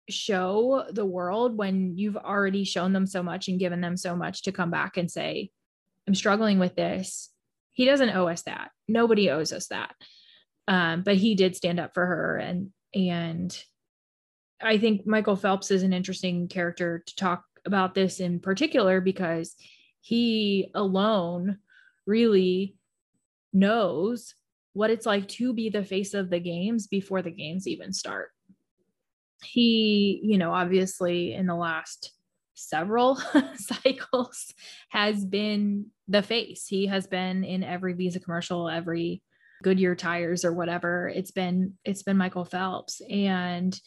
show 0.08 0.84
the 0.90 1.06
world 1.06 1.56
when 1.56 1.96
you've 1.96 2.16
already 2.16 2.64
shown 2.64 2.92
them 2.92 3.06
so 3.06 3.22
much 3.22 3.48
and 3.48 3.58
given 3.58 3.80
them 3.80 3.96
so 3.96 4.14
much 4.14 4.42
to 4.42 4.52
come 4.52 4.70
back 4.70 4.96
and 4.96 5.10
say 5.10 5.50
i'm 6.06 6.14
struggling 6.14 6.58
with 6.58 6.74
this. 6.76 7.30
He 7.72 7.86
doesn't 7.86 8.10
owe 8.10 8.28
us 8.28 8.42
that. 8.42 8.70
Nobody 8.86 9.30
owes 9.30 9.52
us 9.52 9.68
that. 9.68 9.94
Um, 10.68 11.02
but 11.02 11.16
he 11.16 11.34
did 11.34 11.56
stand 11.56 11.80
up 11.80 11.92
for 11.94 12.04
her 12.04 12.36
and 12.36 12.70
and 12.94 13.64
i 14.62 14.78
think 14.78 15.06
michael 15.06 15.36
phelps 15.36 15.70
is 15.70 15.82
an 15.82 15.92
interesting 15.92 16.48
character 16.48 17.02
to 17.06 17.16
talk 17.16 17.44
about 17.64 17.94
this 17.94 18.20
in 18.20 18.40
particular 18.40 19.00
because 19.00 19.54
he 20.00 20.70
alone 20.74 21.58
really 22.06 22.76
knows 23.52 24.34
what 24.72 24.90
it's 24.90 25.06
like 25.06 25.28
to 25.28 25.52
be 25.52 25.68
the 25.68 25.84
face 25.84 26.14
of 26.14 26.30
the 26.30 26.40
games 26.40 26.86
before 26.86 27.22
the 27.22 27.30
games 27.30 27.68
even 27.68 27.92
start. 27.92 28.30
He 29.44 30.20
you 30.22 30.38
know 30.38 30.52
obviously 30.52 31.34
in 31.34 31.46
the 31.46 31.54
last 31.54 32.12
several 32.54 33.16
cycles 33.56 34.54
has 34.88 35.24
been 35.24 35.86
the 36.08 36.22
face. 36.22 36.66
He 36.66 36.86
has 36.86 37.06
been 37.06 37.44
in 37.44 37.62
every 37.62 37.92
visa 37.94 38.20
commercial 38.20 38.68
every 38.68 39.22
Goodyear 39.62 39.94
tires 39.94 40.44
or 40.44 40.52
whatever. 40.52 41.08
It's 41.08 41.30
been 41.30 41.74
it's 41.84 42.02
been 42.02 42.16
Michael 42.16 42.44
Phelps. 42.44 43.00
And 43.08 43.78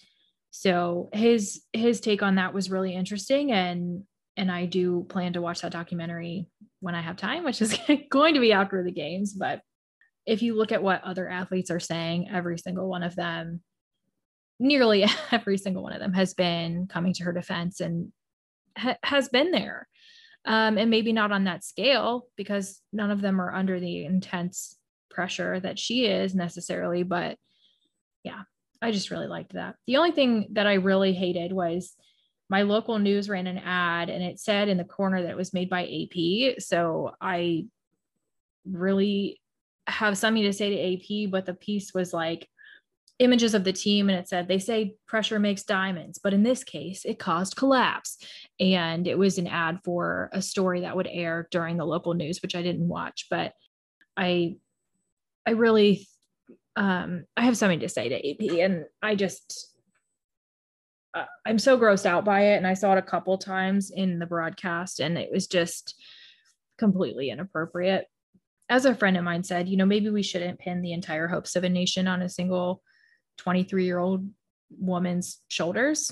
so 0.58 1.10
his 1.12 1.62
his 1.74 2.00
take 2.00 2.24
on 2.24 2.36
that 2.36 2.54
was 2.54 2.72
really 2.72 2.96
interesting 2.96 3.52
and 3.52 4.04
and 4.38 4.50
I 4.50 4.66
do 4.66 5.06
plan 5.10 5.34
to 5.34 5.42
watch 5.42 5.62
that 5.62 5.74
documentary 5.74 6.48
when 6.80 6.96
I 6.96 7.02
have 7.02 7.18
time, 7.18 7.44
which 7.44 7.62
is 7.62 7.78
going 8.10 8.36
to 8.36 8.40
be 8.40 8.54
after 8.54 8.82
the 8.82 8.92
games, 8.92 9.34
but 9.34 9.60
if 10.26 10.42
you 10.42 10.56
look 10.56 10.72
at 10.72 10.82
what 10.82 11.04
other 11.04 11.30
athletes 11.30 11.72
are 11.72 11.80
saying, 11.82 12.30
every 12.32 12.58
single 12.58 12.88
one 12.88 13.04
of 13.04 13.18
them 13.18 13.62
nearly 14.58 15.06
every 15.32 15.58
single 15.58 15.84
one 15.84 15.92
of 15.92 16.00
them 16.00 16.14
has 16.14 16.34
been 16.34 16.88
coming 16.88 17.14
to 17.16 17.24
her 17.26 17.34
defense 17.34 17.82
and 17.82 18.14
ha- 18.78 18.98
has 19.04 19.28
been 19.28 19.52
there. 19.52 19.90
Um, 20.46 20.78
and 20.78 20.90
maybe 20.90 21.12
not 21.12 21.34
on 21.34 21.46
that 21.46 21.66
scale 21.66 22.28
because 22.38 22.80
none 22.94 23.12
of 23.12 23.20
them 23.20 23.42
are 23.42 23.54
under 23.54 23.78
the 23.82 24.06
intense 24.06 24.78
pressure 25.10 25.60
that 25.60 25.80
she 25.80 26.06
is 26.06 26.34
necessarily, 26.34 27.04
but 27.04 27.38
yeah, 28.24 28.44
I 28.86 28.92
just 28.92 29.10
really 29.10 29.28
liked 29.28 29.54
that. 29.54 29.76
The 29.88 29.98
only 29.98 30.12
thing 30.12 30.50
that 30.52 30.68
I 30.68 30.76
really 30.76 31.14
hated 31.14 31.52
was 31.52 31.96
my 32.50 32.62
local 32.62 33.00
news 33.00 33.28
ran 33.28 33.48
an 33.48 33.58
ad 33.58 34.12
and 34.12 34.24
it 34.24 34.40
said 34.40 34.70
in 34.70 34.78
the 34.78 34.84
corner 34.84 35.24
that 35.24 35.32
it 35.32 35.38
was 35.38 35.54
made 35.54 35.70
by 35.70 35.84
AP. 35.84 36.62
So 36.62 37.16
I 37.20 37.66
really 38.64 39.42
have 39.88 40.20
something 40.20 40.44
to 40.44 40.54
say 40.54 40.70
to 40.70 41.26
AP, 41.26 41.32
but 41.32 41.48
the 41.48 41.56
piece 41.56 41.96
was 41.96 42.14
like 42.14 42.48
images 43.18 43.56
of 43.56 43.64
the 43.64 43.74
team 43.74 44.08
and 44.10 44.20
it 44.20 44.28
said 44.28 44.48
they 44.48 44.60
say 44.60 44.94
pressure 45.08 45.40
makes 45.40 45.64
diamonds, 45.64 46.20
but 46.22 46.34
in 46.34 46.44
this 46.44 46.64
case, 46.64 47.06
it 47.06 47.18
caused 47.18 47.56
collapse. 47.56 48.20
And 48.60 49.08
it 49.08 49.18
was 49.18 49.40
an 49.40 49.48
ad 49.48 49.80
for 49.84 50.30
a 50.32 50.44
story 50.44 50.82
that 50.82 50.96
would 50.96 51.08
air 51.10 51.48
during 51.50 51.78
the 51.78 51.86
local 51.86 52.14
news, 52.14 52.42
which 52.44 52.56
I 52.56 52.62
didn't 52.62 52.88
watch, 52.88 53.28
but 53.32 53.54
I 54.16 54.58
I 55.48 55.52
really 55.52 56.08
um 56.76 57.26
I 57.38 57.44
have 57.44 57.58
something 57.58 57.80
to 57.82 57.90
say 57.90 58.10
to 58.10 58.16
AP 58.16 58.60
and 58.60 58.86
I 59.02 59.16
just 59.16 59.76
uh, 61.14 61.26
I'm 61.46 61.60
so 61.60 61.78
grossed 61.78 62.06
out 62.06 62.26
by 62.26 62.54
it 62.54 62.58
and 62.58 62.68
I 62.68 62.74
saw 62.74 62.94
it 62.94 62.98
a 62.98 63.02
couple 63.02 63.38
times 63.38 63.90
in 63.90 64.20
the 64.20 64.26
broadcast 64.26 65.00
and 65.00 65.18
it 65.18 65.32
was 65.32 65.48
just 65.48 65.96
completely 66.78 67.30
inappropriate. 67.30 68.06
As 68.68 68.84
a 68.84 68.96
friend 68.96 69.16
of 69.16 69.24
mine 69.24 69.44
said, 69.44 69.70
you 69.70 69.78
know, 69.78 69.86
maybe 69.86 70.10
we 70.10 70.24
shouldn't 70.24 70.60
pin 70.60 70.82
the 70.82 70.92
entire 70.92 71.28
hopes 71.28 71.56
of 71.56 71.64
a 71.64 71.70
nation 71.70 72.08
on 72.08 72.22
a 72.22 72.28
single 72.28 72.82
23 73.38 73.86
year 73.86 74.00
old 74.00 74.28
woman's 74.78 75.40
shoulders. 75.48 76.12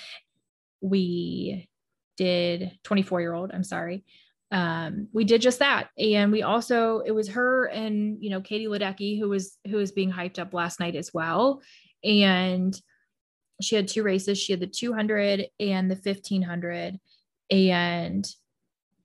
we 0.82 1.68
did 2.18 2.72
24 2.84 3.20
year 3.22 3.32
old, 3.32 3.50
I'm 3.54 3.64
sorry 3.64 4.04
um, 4.50 5.08
we 5.12 5.24
did 5.24 5.42
just 5.42 5.58
that. 5.58 5.88
And 5.98 6.32
we 6.32 6.42
also, 6.42 7.00
it 7.00 7.10
was 7.10 7.28
her 7.28 7.66
and, 7.66 8.22
you 8.22 8.30
know, 8.30 8.40
Katie 8.40 8.66
Ledecky, 8.66 9.18
who 9.18 9.28
was, 9.28 9.58
who 9.66 9.76
was 9.76 9.92
being 9.92 10.10
hyped 10.10 10.38
up 10.38 10.54
last 10.54 10.80
night 10.80 10.96
as 10.96 11.12
well. 11.12 11.60
And 12.02 12.78
she 13.60 13.76
had 13.76 13.88
two 13.88 14.02
races. 14.02 14.38
She 14.38 14.52
had 14.52 14.60
the 14.60 14.66
200 14.66 15.46
and 15.60 15.90
the 15.90 15.96
1500 15.96 16.98
and 17.50 18.26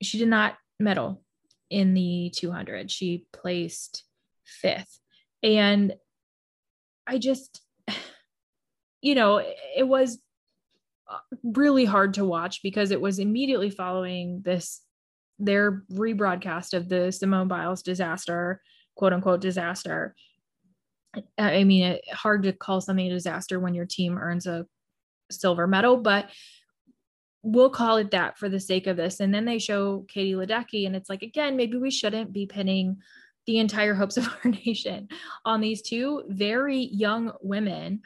she 0.02 0.18
did 0.18 0.28
not 0.28 0.56
medal 0.78 1.22
in 1.70 1.94
the 1.94 2.32
200. 2.36 2.90
She 2.90 3.26
placed 3.32 4.04
fifth. 4.44 4.98
And 5.42 5.94
I 7.06 7.18
just, 7.18 7.60
you 9.02 9.14
know, 9.14 9.42
it 9.76 9.86
was 9.86 10.18
uh, 11.10 11.18
really 11.42 11.84
hard 11.84 12.14
to 12.14 12.24
watch 12.24 12.62
because 12.62 12.90
it 12.90 13.00
was 13.00 13.18
immediately 13.18 13.70
following 13.70 14.40
this 14.42 14.80
their 15.44 15.82
rebroadcast 15.92 16.74
of 16.74 16.88
the 16.88 17.12
Simone 17.12 17.48
Biles 17.48 17.82
disaster, 17.82 18.60
quote 18.94 19.12
unquote 19.12 19.40
disaster. 19.40 20.14
I 21.38 21.64
mean, 21.64 21.84
it, 21.84 22.04
hard 22.12 22.42
to 22.42 22.52
call 22.52 22.80
something 22.80 23.06
a 23.06 23.10
disaster 23.10 23.60
when 23.60 23.74
your 23.74 23.86
team 23.86 24.18
earns 24.18 24.46
a 24.46 24.66
silver 25.30 25.66
medal, 25.66 25.96
but 25.96 26.30
we'll 27.42 27.70
call 27.70 27.98
it 27.98 28.10
that 28.10 28.38
for 28.38 28.48
the 28.48 28.58
sake 28.58 28.86
of 28.86 28.96
this. 28.96 29.20
And 29.20 29.32
then 29.32 29.44
they 29.44 29.58
show 29.58 30.06
Katie 30.08 30.34
Ledecky, 30.34 30.86
and 30.86 30.96
it's 30.96 31.08
like, 31.08 31.22
again, 31.22 31.56
maybe 31.56 31.76
we 31.76 31.90
shouldn't 31.90 32.32
be 32.32 32.46
pinning 32.46 32.96
the 33.46 33.58
entire 33.58 33.94
hopes 33.94 34.16
of 34.16 34.26
our 34.26 34.50
nation 34.66 35.08
on 35.44 35.60
these 35.60 35.82
two 35.82 36.24
very 36.28 36.80
young 36.80 37.32
women 37.42 38.00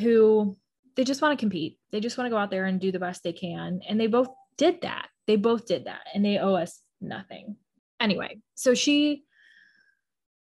who 0.00 0.56
they 0.96 1.04
just 1.04 1.22
want 1.22 1.38
to 1.38 1.42
compete. 1.42 1.78
They 1.90 2.00
just 2.00 2.18
want 2.18 2.26
to 2.26 2.30
go 2.30 2.38
out 2.38 2.50
there 2.50 2.64
and 2.64 2.80
do 2.80 2.92
the 2.92 2.98
best 2.98 3.22
they 3.22 3.32
can. 3.32 3.80
And 3.88 4.00
they 4.00 4.06
both 4.06 4.28
did 4.56 4.80
that. 4.82 5.08
They 5.26 5.36
both 5.36 5.66
did 5.66 5.84
that 5.84 6.02
and 6.14 6.24
they 6.24 6.38
owe 6.38 6.54
us 6.54 6.80
nothing. 7.00 7.56
Anyway, 8.00 8.40
so 8.54 8.74
she 8.74 9.24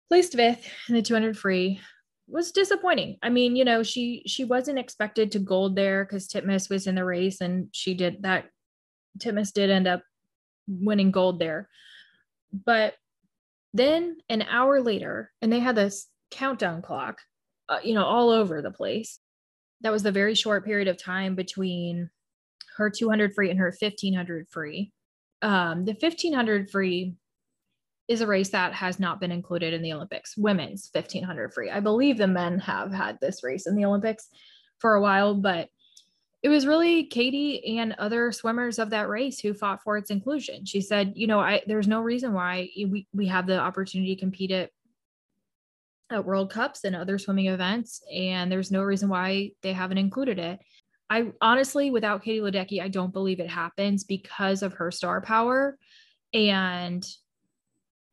placed 0.08 0.34
fifth 0.34 0.66
in 0.88 0.94
the 0.94 1.02
200 1.02 1.36
free 1.36 1.80
was 2.30 2.52
disappointing. 2.52 3.18
I 3.22 3.28
mean, 3.28 3.56
you 3.56 3.64
know, 3.64 3.82
she 3.82 4.22
she 4.26 4.44
wasn't 4.44 4.78
expected 4.78 5.32
to 5.32 5.38
gold 5.38 5.74
there 5.74 6.04
because 6.04 6.28
Titmus 6.28 6.70
was 6.70 6.86
in 6.86 6.94
the 6.94 7.04
race 7.04 7.40
and 7.40 7.68
she 7.72 7.94
did 7.94 8.22
that. 8.22 8.46
Titmus 9.18 9.52
did 9.52 9.70
end 9.70 9.88
up 9.88 10.02
winning 10.68 11.10
gold 11.10 11.40
there. 11.40 11.68
But 12.52 12.94
then 13.74 14.16
an 14.28 14.42
hour 14.42 14.80
later, 14.80 15.32
and 15.42 15.52
they 15.52 15.58
had 15.58 15.76
this 15.76 16.06
countdown 16.30 16.82
clock, 16.82 17.18
uh, 17.68 17.78
you 17.82 17.94
know, 17.94 18.04
all 18.04 18.30
over 18.30 18.62
the 18.62 18.70
place. 18.70 19.18
That 19.82 19.92
was 19.92 20.02
the 20.02 20.12
very 20.12 20.34
short 20.34 20.64
period 20.64 20.88
of 20.88 21.02
time 21.02 21.34
between 21.34 22.10
her 22.76 22.90
200 22.90 23.34
free 23.34 23.50
and 23.50 23.58
her 23.58 23.72
1500 23.78 24.48
free. 24.48 24.92
Um, 25.42 25.84
the 25.84 25.92
1500 25.92 26.70
free 26.70 27.14
is 28.08 28.20
a 28.20 28.26
race 28.26 28.50
that 28.50 28.72
has 28.74 28.98
not 28.98 29.20
been 29.20 29.30
included 29.30 29.72
in 29.72 29.82
the 29.82 29.92
Olympics, 29.92 30.36
women's 30.36 30.90
1500 30.92 31.54
free. 31.54 31.70
I 31.70 31.80
believe 31.80 32.18
the 32.18 32.26
men 32.26 32.58
have 32.58 32.92
had 32.92 33.18
this 33.20 33.44
race 33.44 33.66
in 33.66 33.76
the 33.76 33.84
Olympics 33.84 34.28
for 34.78 34.94
a 34.94 35.00
while, 35.00 35.34
but 35.34 35.68
it 36.42 36.48
was 36.48 36.66
really 36.66 37.04
Katie 37.04 37.78
and 37.78 37.94
other 37.98 38.32
swimmers 38.32 38.78
of 38.78 38.90
that 38.90 39.08
race 39.08 39.38
who 39.38 39.54
fought 39.54 39.82
for 39.82 39.96
its 39.96 40.10
inclusion. 40.10 40.64
She 40.64 40.80
said, 40.80 41.12
you 41.14 41.26
know, 41.26 41.38
I 41.38 41.62
there's 41.66 41.86
no 41.86 42.00
reason 42.00 42.32
why 42.32 42.70
we, 42.76 43.06
we 43.12 43.26
have 43.26 43.46
the 43.46 43.58
opportunity 43.58 44.14
to 44.14 44.20
compete 44.20 44.50
at 44.50 44.70
at 46.10 46.24
World 46.24 46.50
Cups 46.50 46.82
and 46.82 46.96
other 46.96 47.18
swimming 47.18 47.46
events, 47.46 48.02
and 48.12 48.50
there's 48.50 48.72
no 48.72 48.82
reason 48.82 49.08
why 49.08 49.52
they 49.62 49.72
haven't 49.72 49.98
included 49.98 50.38
it. 50.38 50.58
I 51.10 51.32
honestly, 51.40 51.90
without 51.90 52.22
Katie 52.22 52.40
Ledecky, 52.40 52.80
I 52.80 52.88
don't 52.88 53.12
believe 53.12 53.40
it 53.40 53.50
happens 53.50 54.04
because 54.04 54.62
of 54.62 54.74
her 54.74 54.92
star 54.92 55.20
power 55.20 55.76
and 56.32 57.04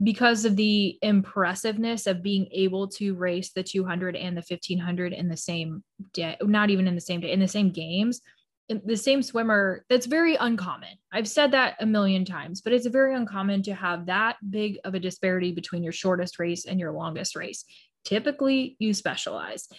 because 0.03 0.45
of 0.45 0.55
the 0.55 0.97
impressiveness 1.01 2.07
of 2.07 2.23
being 2.23 2.47
able 2.51 2.87
to 2.87 3.15
race 3.15 3.51
the 3.51 3.63
200 3.63 4.15
and 4.15 4.35
the 4.35 4.43
1500 4.47 5.13
in 5.13 5.27
the 5.27 5.37
same 5.37 5.83
day, 6.13 6.37
not 6.41 6.69
even 6.69 6.87
in 6.87 6.95
the 6.95 7.01
same 7.01 7.21
day, 7.21 7.31
in 7.31 7.39
the 7.39 7.47
same 7.47 7.71
games. 7.71 8.21
The 8.69 8.97
same 8.97 9.23
swimmer, 9.23 9.85
that's 9.89 10.07
very 10.07 10.35
uncommon. 10.35 10.97
I've 11.13 11.27
said 11.27 11.51
that 11.51 11.77
a 11.79 11.85
million 11.85 12.25
times, 12.25 12.61
but 12.61 12.73
it's 12.73 12.85
very 12.85 13.15
uncommon 13.15 13.63
to 13.63 13.73
have 13.73 14.07
that 14.07 14.35
big 14.49 14.79
of 14.83 14.93
a 14.93 14.99
disparity 14.99 15.53
between 15.53 15.83
your 15.83 15.93
shortest 15.93 16.37
race 16.37 16.65
and 16.65 16.77
your 16.77 16.91
longest 16.91 17.37
race. 17.37 17.63
Typically, 18.03 18.75
you 18.77 18.93
specialize. 18.93 19.69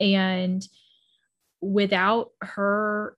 And 0.00 0.66
without 1.60 2.30
her 2.40 3.16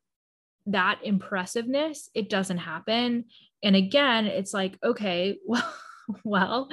that 0.66 1.00
impressiveness, 1.02 2.10
it 2.14 2.30
doesn't 2.30 2.58
happen. 2.58 3.24
And 3.62 3.76
again, 3.76 4.26
it's 4.26 4.54
like, 4.54 4.78
okay, 4.82 5.38
well, 5.46 5.74
well, 6.24 6.68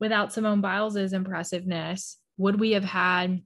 without 0.00 0.32
Simone 0.32 0.60
Biles's 0.60 1.12
impressiveness, 1.12 2.18
would 2.36 2.60
we 2.60 2.72
have 2.72 2.84
had 2.84 3.42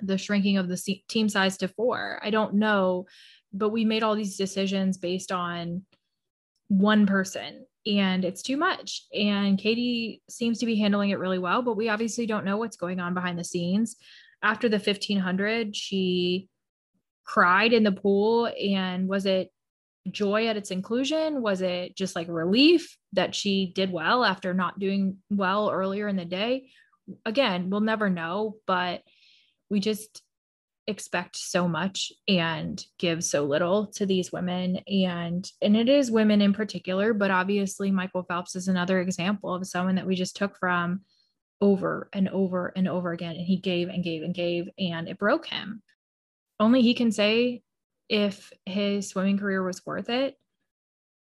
the 0.00 0.18
shrinking 0.18 0.56
of 0.56 0.68
the 0.68 1.00
team 1.08 1.28
size 1.28 1.58
to 1.58 1.68
four? 1.68 2.18
I 2.22 2.30
don't 2.30 2.54
know, 2.54 3.06
but 3.52 3.70
we 3.70 3.84
made 3.84 4.02
all 4.02 4.16
these 4.16 4.36
decisions 4.36 4.98
based 4.98 5.30
on 5.30 5.82
one 6.68 7.06
person 7.06 7.66
and 7.86 8.24
it's 8.24 8.42
too 8.42 8.56
much. 8.56 9.06
And 9.12 9.58
Katie 9.58 10.22
seems 10.28 10.58
to 10.58 10.66
be 10.66 10.76
handling 10.76 11.10
it 11.10 11.18
really 11.18 11.38
well, 11.38 11.62
but 11.62 11.76
we 11.76 11.88
obviously 11.88 12.26
don't 12.26 12.44
know 12.44 12.56
what's 12.56 12.76
going 12.76 12.98
on 12.98 13.14
behind 13.14 13.38
the 13.38 13.44
scenes. 13.44 13.96
After 14.42 14.68
the 14.68 14.78
1500, 14.78 15.76
she 15.76 16.48
cried 17.24 17.72
in 17.72 17.82
the 17.82 17.92
pool 17.92 18.46
and 18.46 19.08
was 19.08 19.26
it 19.26 19.50
joy 20.10 20.46
at 20.46 20.56
its 20.56 20.70
inclusion? 20.70 21.42
Was 21.42 21.60
it 21.62 21.96
just 21.96 22.14
like 22.14 22.28
relief 22.28 22.96
that 23.12 23.34
she 23.34 23.72
did 23.74 23.90
well 23.90 24.24
after 24.24 24.52
not 24.52 24.78
doing 24.78 25.18
well 25.30 25.70
earlier 25.70 26.08
in 26.08 26.16
the 26.16 26.24
day? 26.24 26.68
Again, 27.24 27.70
we'll 27.70 27.80
never 27.80 28.10
know, 28.10 28.56
but 28.66 29.02
we 29.70 29.80
just 29.80 30.22
expect 30.86 31.36
so 31.36 31.66
much 31.66 32.12
and 32.28 32.84
give 32.98 33.24
so 33.24 33.44
little 33.44 33.86
to 33.86 34.04
these 34.04 34.30
women 34.30 34.76
and 34.86 35.50
and 35.62 35.76
it 35.76 35.88
is 35.88 36.10
women 36.10 36.42
in 36.42 36.52
particular 36.52 37.14
but 37.14 37.30
obviously 37.30 37.90
Michael 37.90 38.22
Phelps 38.22 38.54
is 38.54 38.68
another 38.68 39.00
example 39.00 39.54
of 39.54 39.66
someone 39.66 39.94
that 39.94 40.06
we 40.06 40.14
just 40.14 40.36
took 40.36 40.58
from 40.58 41.00
over 41.62 42.10
and 42.12 42.28
over 42.28 42.70
and 42.76 42.86
over 42.86 43.12
again 43.12 43.34
and 43.34 43.46
he 43.46 43.56
gave 43.56 43.88
and 43.88 44.04
gave 44.04 44.22
and 44.22 44.34
gave 44.34 44.68
and 44.78 45.08
it 45.08 45.16
broke 45.16 45.46
him 45.46 45.82
only 46.60 46.82
he 46.82 46.94
can 46.94 47.12
say 47.12 47.62
if 48.08 48.52
his 48.66 49.08
swimming 49.08 49.38
career 49.38 49.62
was 49.62 49.84
worth 49.84 50.08
it. 50.08 50.36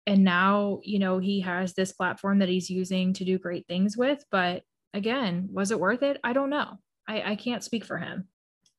And 0.08 0.24
now, 0.24 0.80
you 0.84 0.98
know, 0.98 1.20
he 1.20 1.42
has 1.42 1.74
this 1.74 1.92
platform 1.92 2.40
that 2.40 2.50
he's 2.50 2.70
using 2.70 3.14
to 3.14 3.26
do 3.26 3.38
great 3.38 3.68
things 3.68 3.96
with. 3.96 4.24
But 4.32 4.64
again, 4.94 5.50
was 5.52 5.72
it 5.72 5.80
worth 5.80 6.02
it? 6.04 6.20
I 6.24 6.34
don't 6.34 6.50
know. 6.50 6.80
I, 7.08 7.32
I 7.32 7.36
can't 7.36 7.64
speak 7.64 7.86
for 7.86 7.98
him. 7.98 8.28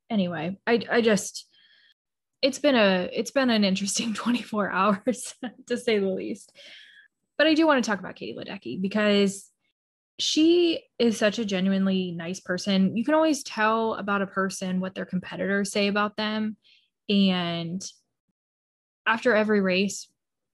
Anyway, 0.08 0.58
I, 0.66 0.82
I 0.90 1.00
just, 1.02 1.46
it's 2.42 2.58
been 2.58 2.74
a, 2.74 3.08
it's 3.12 3.30
been 3.30 3.50
an 3.50 3.64
interesting 3.64 4.14
24 4.14 4.70
hours 4.70 5.34
to 5.66 5.76
say 5.76 5.98
the 5.98 6.08
least. 6.08 6.52
But 7.38 7.46
I 7.46 7.54
do 7.54 7.66
want 7.66 7.82
to 7.82 7.88
talk 7.88 8.00
about 8.00 8.16
Katie 8.16 8.36
Ledecky 8.36 8.80
because 8.80 9.48
she 10.20 10.82
is 10.98 11.18
such 11.18 11.38
a 11.38 11.44
genuinely 11.44 12.12
nice 12.12 12.40
person. 12.40 12.96
You 12.96 13.04
can 13.04 13.14
always 13.14 13.42
tell 13.42 13.94
about 13.94 14.22
a 14.22 14.26
person 14.26 14.80
what 14.80 14.94
their 14.94 15.06
competitors 15.06 15.72
say 15.72 15.88
about 15.88 16.16
them. 16.16 16.56
And 17.08 17.82
after 19.06 19.34
every 19.34 19.60
race, 19.60 20.08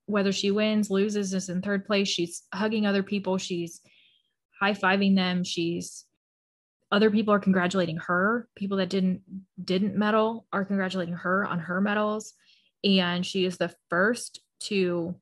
whether 0.05 0.31
she 0.31 0.51
wins, 0.51 0.89
loses, 0.89 1.33
is 1.33 1.49
in 1.49 1.61
third 1.61 1.85
place, 1.85 2.07
she's 2.07 2.43
hugging 2.53 2.85
other 2.85 3.03
people, 3.03 3.37
she's 3.37 3.81
high 4.59 4.73
fiving 4.73 5.15
them, 5.15 5.43
she's 5.43 6.05
other 6.91 7.11
people 7.11 7.33
are 7.33 7.39
congratulating 7.39 7.97
her. 7.97 8.47
People 8.55 8.77
that 8.77 8.89
didn't 8.89 9.21
didn't 9.61 9.97
medal 9.97 10.47
are 10.53 10.63
congratulating 10.63 11.15
her 11.15 11.45
on 11.45 11.59
her 11.59 11.81
medals. 11.81 12.33
And 12.83 13.25
she 13.25 13.45
is 13.45 13.57
the 13.57 13.73
first 13.89 14.41
to 14.61 15.15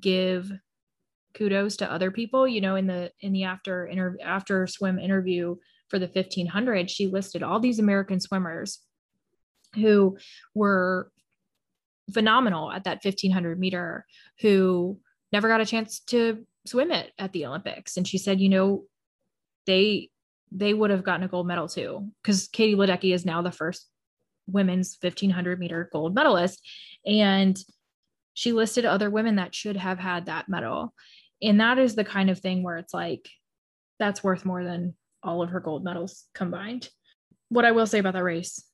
give 0.00 0.50
kudos 1.38 1.76
to 1.76 1.90
other 1.90 2.10
people 2.10 2.46
you 2.46 2.60
know 2.60 2.74
in 2.74 2.86
the 2.86 3.10
in 3.20 3.32
the 3.32 3.44
after 3.44 3.86
interview 3.86 4.20
after 4.20 4.66
swim 4.66 4.98
interview 4.98 5.54
for 5.88 5.98
the 5.98 6.06
1500 6.06 6.90
she 6.90 7.06
listed 7.06 7.42
all 7.42 7.60
these 7.60 7.78
american 7.78 8.20
swimmers 8.20 8.80
who 9.74 10.16
were 10.54 11.10
phenomenal 12.12 12.70
at 12.70 12.84
that 12.84 13.04
1500 13.04 13.58
meter 13.58 14.06
who 14.40 14.98
never 15.32 15.48
got 15.48 15.60
a 15.60 15.66
chance 15.66 16.00
to 16.00 16.44
swim 16.66 16.90
it 16.90 17.12
at 17.18 17.32
the 17.32 17.46
olympics. 17.46 17.96
And 17.96 18.06
she 18.06 18.18
said 18.18 18.40
you 18.40 18.48
know 18.48 18.84
they 19.66 20.10
they 20.50 20.72
would 20.72 20.90
have 20.90 21.04
gotten 21.04 21.24
a 21.24 21.28
gold 21.28 21.46
medal 21.46 21.68
too 21.68 22.08
because 22.22 22.48
katie 22.48 22.74
ledecky 22.74 23.12
is 23.12 23.26
now 23.26 23.42
the 23.42 23.52
first 23.52 23.88
women's 24.46 24.96
1500 25.00 25.58
meter 25.58 25.88
gold 25.92 26.14
medalist. 26.14 26.66
And 27.04 27.58
she 28.34 28.52
listed 28.52 28.84
other 28.84 29.10
women 29.10 29.36
that 29.36 29.54
should 29.54 29.76
have 29.76 29.98
had 29.98 30.26
that 30.26 30.48
medal 30.48 30.94
and 31.42 31.60
that 31.60 31.78
is 31.78 31.94
the 31.94 32.04
kind 32.04 32.30
of 32.30 32.38
thing 32.38 32.62
where 32.62 32.76
it's 32.76 32.94
like 32.94 33.28
that's 33.98 34.22
worth 34.22 34.44
more 34.44 34.64
than 34.64 34.94
all 35.22 35.42
of 35.42 35.50
her 35.50 35.60
gold 35.60 35.84
medals 35.84 36.24
combined. 36.34 36.88
What 37.48 37.64
i 37.64 37.72
will 37.72 37.86
say 37.86 37.98
about 37.98 38.14
that 38.14 38.24
race 38.24 38.64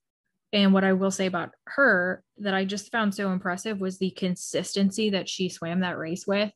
and 0.53 0.73
what 0.73 0.85
i 0.85 0.93
will 0.93 1.11
say 1.11 1.27
about 1.27 1.51
her 1.67 2.23
that 2.39 2.55
i 2.55 2.65
just 2.65 2.91
found 2.91 3.15
so 3.15 3.31
impressive 3.31 3.81
was 3.81 3.99
the 3.99 4.11
consistency 4.11 5.11
that 5.11 5.29
she 5.29 5.49
swam 5.49 5.81
that 5.81 5.99
race 5.99 6.27
with. 6.27 6.51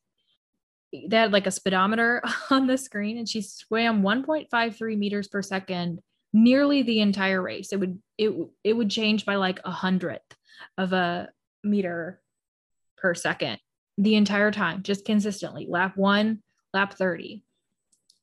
They 0.91 1.17
had 1.17 1.31
like 1.31 1.47
a 1.47 1.51
speedometer 1.51 2.21
on 2.49 2.67
the 2.67 2.77
screen 2.77 3.17
and 3.17 3.29
she 3.29 3.41
swam 3.41 4.01
1.53 4.01 4.97
meters 4.97 5.27
per 5.27 5.41
second 5.41 6.01
nearly 6.33 6.83
the 6.83 6.99
entire 6.99 7.41
race. 7.41 7.73
It 7.73 7.79
would 7.79 7.99
it, 8.17 8.31
it 8.63 8.73
would 8.73 8.89
change 8.89 9.25
by 9.25 9.35
like 9.35 9.59
a 9.63 9.71
hundredth 9.71 10.35
of 10.77 10.93
a 10.93 11.29
meter 11.63 12.21
per 12.97 13.15
second 13.15 13.59
the 13.99 14.15
entire 14.15 14.49
time, 14.49 14.81
just 14.81 15.05
consistently. 15.05 15.67
Lap 15.69 15.97
one, 15.97 16.41
lap 16.73 16.93
30. 16.93 17.43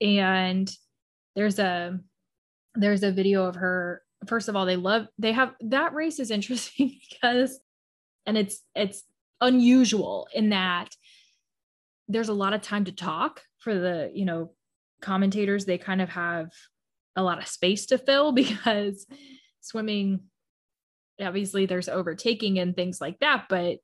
And 0.00 0.74
there's 1.36 1.58
a 1.58 2.00
there's 2.74 3.02
a 3.02 3.12
video 3.12 3.44
of 3.44 3.56
her. 3.56 4.02
First 4.26 4.48
of 4.48 4.56
all, 4.56 4.64
they 4.64 4.76
love 4.76 5.06
they 5.18 5.32
have 5.32 5.52
that 5.60 5.94
race 5.94 6.18
is 6.18 6.30
interesting 6.32 6.98
because 7.10 7.60
and 8.24 8.36
it's 8.38 8.62
it's 8.74 9.04
unusual 9.40 10.28
in 10.34 10.48
that 10.50 10.88
there's 12.08 12.30
a 12.30 12.34
lot 12.34 12.54
of 12.54 12.62
time 12.62 12.84
to 12.84 12.92
talk 12.92 13.42
for 13.58 13.74
the, 13.74 14.10
you 14.14 14.24
know, 14.24 14.52
commentators. 15.02 15.66
They 15.66 15.76
kind 15.76 16.00
of 16.00 16.08
have 16.08 16.48
a 17.16 17.22
lot 17.22 17.38
of 17.38 17.48
space 17.48 17.86
to 17.86 17.98
fill 17.98 18.32
because 18.32 19.06
swimming 19.60 20.20
obviously 21.20 21.66
there's 21.66 21.88
overtaking 21.88 22.58
and 22.58 22.76
things 22.76 23.00
like 23.00 23.18
that 23.20 23.46
but 23.48 23.78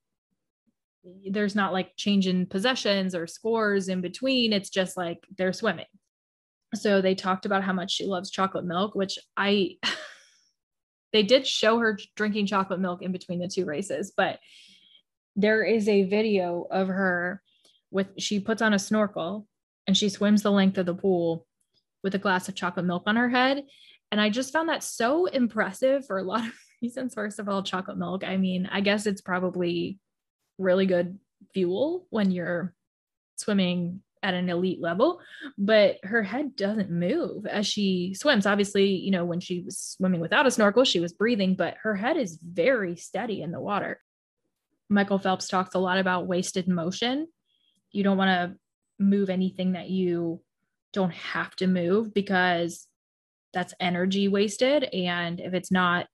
there's 1.03 1.55
not 1.55 1.73
like 1.73 1.95
change 1.95 2.27
in 2.27 2.45
possessions 2.45 3.13
or 3.15 3.27
scores 3.27 3.89
in 3.89 4.01
between. 4.01 4.53
It's 4.53 4.69
just 4.69 4.95
like 4.95 5.25
they're 5.37 5.53
swimming. 5.53 5.85
So 6.75 7.01
they 7.01 7.15
talked 7.15 7.45
about 7.45 7.63
how 7.63 7.73
much 7.73 7.91
she 7.91 8.05
loves 8.05 8.31
chocolate 8.31 8.65
milk, 8.65 8.95
which 8.95 9.19
I, 9.37 9.77
they 11.13 11.23
did 11.23 11.45
show 11.45 11.79
her 11.79 11.99
drinking 12.15 12.47
chocolate 12.47 12.79
milk 12.79 13.01
in 13.01 13.11
between 13.11 13.39
the 13.39 13.47
two 13.47 13.65
races, 13.65 14.11
but 14.15 14.39
there 15.35 15.63
is 15.63 15.87
a 15.87 16.03
video 16.03 16.65
of 16.69 16.87
her 16.87 17.41
with, 17.91 18.07
she 18.17 18.39
puts 18.39 18.61
on 18.61 18.73
a 18.73 18.79
snorkel 18.79 19.47
and 19.87 19.95
she 19.95 20.09
swims 20.09 20.41
the 20.41 20.51
length 20.51 20.77
of 20.77 20.85
the 20.85 20.95
pool 20.95 21.45
with 22.03 22.15
a 22.15 22.19
glass 22.19 22.49
of 22.49 22.55
chocolate 22.55 22.85
milk 22.85 23.03
on 23.05 23.15
her 23.15 23.29
head. 23.29 23.63
And 24.11 24.21
I 24.21 24.29
just 24.29 24.53
found 24.53 24.69
that 24.69 24.83
so 24.83 25.25
impressive 25.25 26.05
for 26.05 26.17
a 26.17 26.23
lot 26.23 26.45
of 26.45 26.53
reasons. 26.81 27.13
First 27.13 27.39
of 27.39 27.49
all, 27.49 27.63
chocolate 27.63 27.97
milk. 27.97 28.23
I 28.23 28.37
mean, 28.37 28.69
I 28.71 28.81
guess 28.81 29.05
it's 29.05 29.21
probably 29.21 29.99
really 30.57 30.85
good 30.85 31.19
fuel 31.53 32.05
when 32.09 32.31
you're 32.31 32.73
swimming 33.35 34.01
at 34.21 34.33
an 34.33 34.49
elite 34.49 34.81
level 34.81 35.19
but 35.57 35.97
her 36.03 36.23
head 36.23 36.55
doesn't 36.55 36.89
move 36.89 37.45
as 37.45 37.67
she 37.67 38.13
swims. 38.17 38.45
Obviously 38.45 38.95
you 38.95 39.11
know 39.11 39.25
when 39.25 39.39
she 39.39 39.61
was 39.61 39.77
swimming 39.77 40.21
without 40.21 40.47
a 40.47 40.51
snorkel 40.51 40.85
she 40.85 40.99
was 40.99 41.13
breathing 41.13 41.55
but 41.55 41.75
her 41.83 41.95
head 41.95 42.15
is 42.15 42.39
very 42.41 42.95
steady 42.95 43.41
in 43.41 43.51
the 43.51 43.59
water. 43.59 43.99
Michael 44.89 45.19
phelps 45.19 45.47
talks 45.47 45.75
a 45.75 45.79
lot 45.79 45.97
about 45.97 46.27
wasted 46.27 46.67
motion. 46.67 47.27
You 47.91 48.03
don't 48.03 48.17
want 48.17 48.29
to 48.29 48.57
move 49.03 49.29
anything 49.29 49.73
that 49.73 49.89
you 49.89 50.41
don't 50.93 51.13
have 51.13 51.55
to 51.57 51.67
move 51.67 52.13
because 52.13 52.87
that's 53.53 53.73
energy 53.79 54.27
wasted. 54.27 54.83
And 54.85 55.39
if 55.39 55.53
it's 55.53 55.71
not 55.71 56.07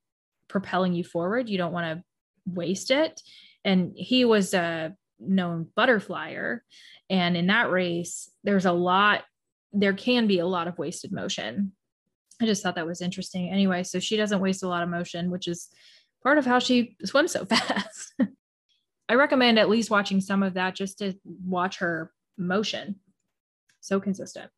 propelling 0.47 0.93
you 0.93 1.03
forward 1.03 1.47
you 1.47 1.59
don't 1.59 1.73
want 1.73 1.99
to 1.99 2.03
waste 2.51 2.89
it. 2.89 3.21
And 3.63 3.93
he 3.95 4.25
was 4.25 4.53
a 4.53 4.95
known 5.19 5.67
butterflyer. 5.77 6.59
And 7.09 7.35
in 7.35 7.47
that 7.47 7.71
race, 7.71 8.29
there's 8.43 8.65
a 8.65 8.71
lot, 8.71 9.23
there 9.73 9.93
can 9.93 10.27
be 10.27 10.39
a 10.39 10.45
lot 10.45 10.67
of 10.67 10.77
wasted 10.77 11.11
motion. 11.11 11.73
I 12.41 12.45
just 12.45 12.63
thought 12.63 12.75
that 12.75 12.87
was 12.87 13.01
interesting. 13.01 13.49
Anyway, 13.49 13.83
so 13.83 13.99
she 13.99 14.15
doesn't 14.15 14.39
waste 14.39 14.63
a 14.63 14.67
lot 14.67 14.83
of 14.83 14.89
motion, 14.89 15.29
which 15.29 15.47
is 15.47 15.67
part 16.23 16.37
of 16.37 16.45
how 16.45 16.59
she 16.59 16.95
swims 17.03 17.33
so 17.33 17.45
fast. 17.49 18.13
I 19.09 19.15
recommend 19.15 19.57
at 19.57 19.69
least 19.69 19.89
watching 19.89 20.21
some 20.21 20.43
of 20.43 20.53
that 20.53 20.75
just 20.75 20.99
to 20.99 21.13
watch 21.25 21.79
her 21.79 22.11
motion. 22.37 22.95
So 23.81 23.99
consistent. 23.99 24.51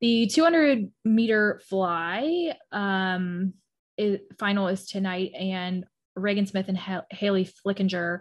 The 0.00 0.26
200 0.26 0.90
meter 1.04 1.60
fly 1.68 2.56
um, 2.72 3.54
is, 3.96 4.20
final 4.38 4.68
is 4.68 4.86
tonight, 4.86 5.32
and 5.38 5.86
Regan 6.18 6.46
Smith 6.46 6.68
and 6.68 6.78
Hali 6.78 7.44
Flickinger 7.44 8.20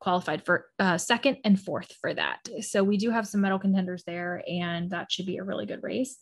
qualified 0.00 0.44
for 0.44 0.66
uh, 0.78 0.98
second 0.98 1.38
and 1.44 1.60
fourth 1.60 1.92
for 2.00 2.14
that. 2.14 2.38
So 2.60 2.84
we 2.84 2.96
do 2.96 3.10
have 3.10 3.26
some 3.26 3.40
medal 3.40 3.58
contenders 3.58 4.04
there, 4.04 4.42
and 4.48 4.90
that 4.90 5.10
should 5.10 5.26
be 5.26 5.38
a 5.38 5.44
really 5.44 5.66
good 5.66 5.82
race. 5.82 6.18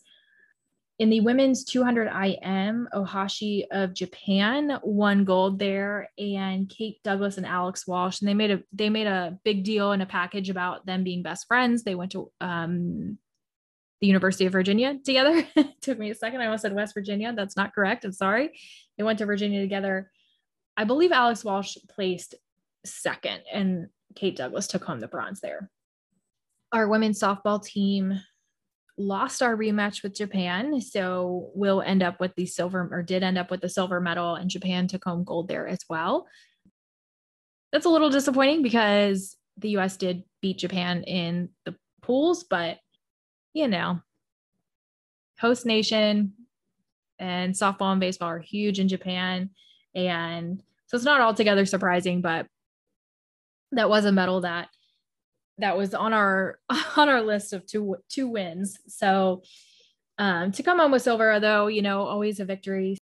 In 0.99 1.11
the 1.11 1.21
women's 1.21 1.63
200 1.63 2.07
IM, 2.07 2.87
Ohashi 2.91 3.65
of 3.69 3.93
Japan 3.93 4.79
won 4.81 5.25
gold 5.25 5.59
there, 5.59 6.09
and 6.17 6.67
Kate 6.67 6.97
Douglas 7.03 7.37
and 7.37 7.45
Alex 7.45 7.85
Walsh. 7.87 8.19
And 8.19 8.27
they 8.27 8.33
made 8.33 8.49
a 8.49 8.63
they 8.73 8.89
made 8.89 9.05
a 9.05 9.37
big 9.43 9.63
deal 9.63 9.91
in 9.91 10.01
a 10.01 10.07
package 10.07 10.49
about 10.49 10.87
them 10.87 11.03
being 11.03 11.21
best 11.21 11.47
friends. 11.47 11.83
They 11.83 11.93
went 11.93 12.13
to 12.13 12.31
um, 12.41 13.19
the 14.01 14.07
University 14.07 14.47
of 14.47 14.53
Virginia 14.53 14.95
together. 15.03 15.47
Took 15.81 15.99
me 15.99 16.09
a 16.09 16.15
second. 16.15 16.41
I 16.41 16.45
almost 16.45 16.63
said 16.63 16.73
West 16.73 16.95
Virginia. 16.95 17.31
That's 17.35 17.55
not 17.55 17.75
correct. 17.75 18.03
I'm 18.03 18.11
sorry. 18.11 18.59
They 18.97 19.03
went 19.03 19.19
to 19.19 19.27
Virginia 19.27 19.61
together. 19.61 20.09
I 20.77 20.83
believe 20.83 21.11
Alex 21.11 21.43
Walsh 21.43 21.75
placed 21.89 22.35
second, 22.85 23.41
and 23.51 23.87
Kate 24.15 24.35
Douglas 24.35 24.67
took 24.67 24.83
home 24.83 24.99
the 24.99 25.07
bronze 25.07 25.41
there. 25.41 25.69
Our 26.71 26.87
women's 26.87 27.19
softball 27.19 27.63
team 27.63 28.19
lost 28.97 29.41
our 29.41 29.55
rematch 29.55 30.03
with 30.03 30.15
Japan. 30.15 30.79
So 30.81 31.51
we'll 31.53 31.81
end 31.81 32.03
up 32.03 32.19
with 32.19 32.35
the 32.35 32.45
silver, 32.45 32.87
or 32.91 33.03
did 33.03 33.23
end 33.23 33.37
up 33.37 33.51
with 33.51 33.61
the 33.61 33.69
silver 33.69 33.99
medal, 33.99 34.35
and 34.35 34.49
Japan 34.49 34.87
took 34.87 35.03
home 35.03 35.23
gold 35.23 35.47
there 35.47 35.67
as 35.67 35.79
well. 35.89 36.27
That's 37.71 37.85
a 37.85 37.89
little 37.89 38.09
disappointing 38.09 38.61
because 38.63 39.35
the 39.57 39.77
US 39.77 39.97
did 39.97 40.23
beat 40.41 40.59
Japan 40.59 41.03
in 41.03 41.49
the 41.65 41.75
pools, 42.01 42.43
but 42.43 42.77
you 43.53 43.67
know, 43.67 43.99
host 45.39 45.65
nation 45.65 46.33
and 47.17 47.53
softball 47.53 47.91
and 47.91 47.99
baseball 47.99 48.29
are 48.29 48.39
huge 48.39 48.79
in 48.79 48.87
Japan. 48.87 49.49
And 49.95 50.61
so 50.87 50.95
it's 50.95 51.05
not 51.05 51.21
altogether 51.21 51.65
surprising, 51.65 52.21
but 52.21 52.47
that 53.73 53.89
was 53.89 54.05
a 54.05 54.11
medal 54.11 54.41
that 54.41 54.69
that 55.59 55.77
was 55.77 55.93
on 55.93 56.13
our 56.13 56.59
on 56.97 57.09
our 57.09 57.21
list 57.21 57.53
of 57.53 57.65
two 57.65 57.97
two 58.09 58.27
wins. 58.27 58.77
So 58.87 59.43
um, 60.17 60.51
to 60.53 60.63
come 60.63 60.79
home 60.79 60.91
with 60.91 61.03
silver, 61.03 61.39
though, 61.39 61.67
you 61.67 61.81
know, 61.81 62.03
always 62.03 62.39
a 62.39 62.45
victory. 62.45 62.97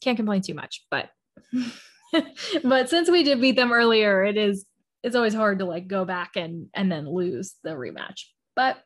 Can't 0.00 0.16
complain 0.16 0.42
too 0.42 0.54
much, 0.54 0.86
but 0.90 1.10
but 2.64 2.88
since 2.88 3.10
we 3.10 3.22
did 3.22 3.40
beat 3.40 3.56
them 3.56 3.72
earlier, 3.72 4.24
it 4.24 4.36
is 4.36 4.64
it's 5.02 5.16
always 5.16 5.34
hard 5.34 5.58
to 5.58 5.64
like 5.64 5.88
go 5.88 6.04
back 6.04 6.36
and 6.36 6.68
and 6.74 6.90
then 6.90 7.08
lose 7.08 7.54
the 7.62 7.70
rematch. 7.70 8.24
But 8.54 8.78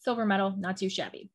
silver 0.00 0.24
medal, 0.24 0.54
not 0.56 0.76
too 0.76 0.88
shabby. 0.88 1.30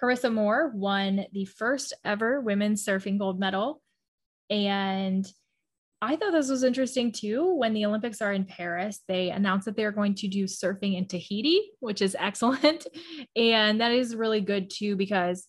Carissa 0.00 0.32
Moore 0.32 0.72
won 0.74 1.26
the 1.32 1.44
first 1.44 1.94
ever 2.04 2.40
women's 2.40 2.84
surfing 2.84 3.18
gold 3.18 3.38
medal. 3.38 3.80
And 4.50 5.26
I 6.04 6.16
thought 6.16 6.32
this 6.32 6.50
was 6.50 6.64
interesting 6.64 7.12
too. 7.12 7.54
When 7.54 7.72
the 7.72 7.86
Olympics 7.86 8.20
are 8.20 8.32
in 8.32 8.44
Paris, 8.44 9.00
they 9.08 9.30
announced 9.30 9.64
that 9.64 9.76
they're 9.76 9.92
going 9.92 10.14
to 10.16 10.28
do 10.28 10.44
surfing 10.44 10.96
in 10.96 11.06
Tahiti, 11.06 11.72
which 11.80 12.02
is 12.02 12.16
excellent. 12.20 12.86
And 13.34 13.80
that 13.80 13.92
is 13.92 14.14
really 14.14 14.40
good 14.40 14.70
too, 14.70 14.96
because 14.96 15.46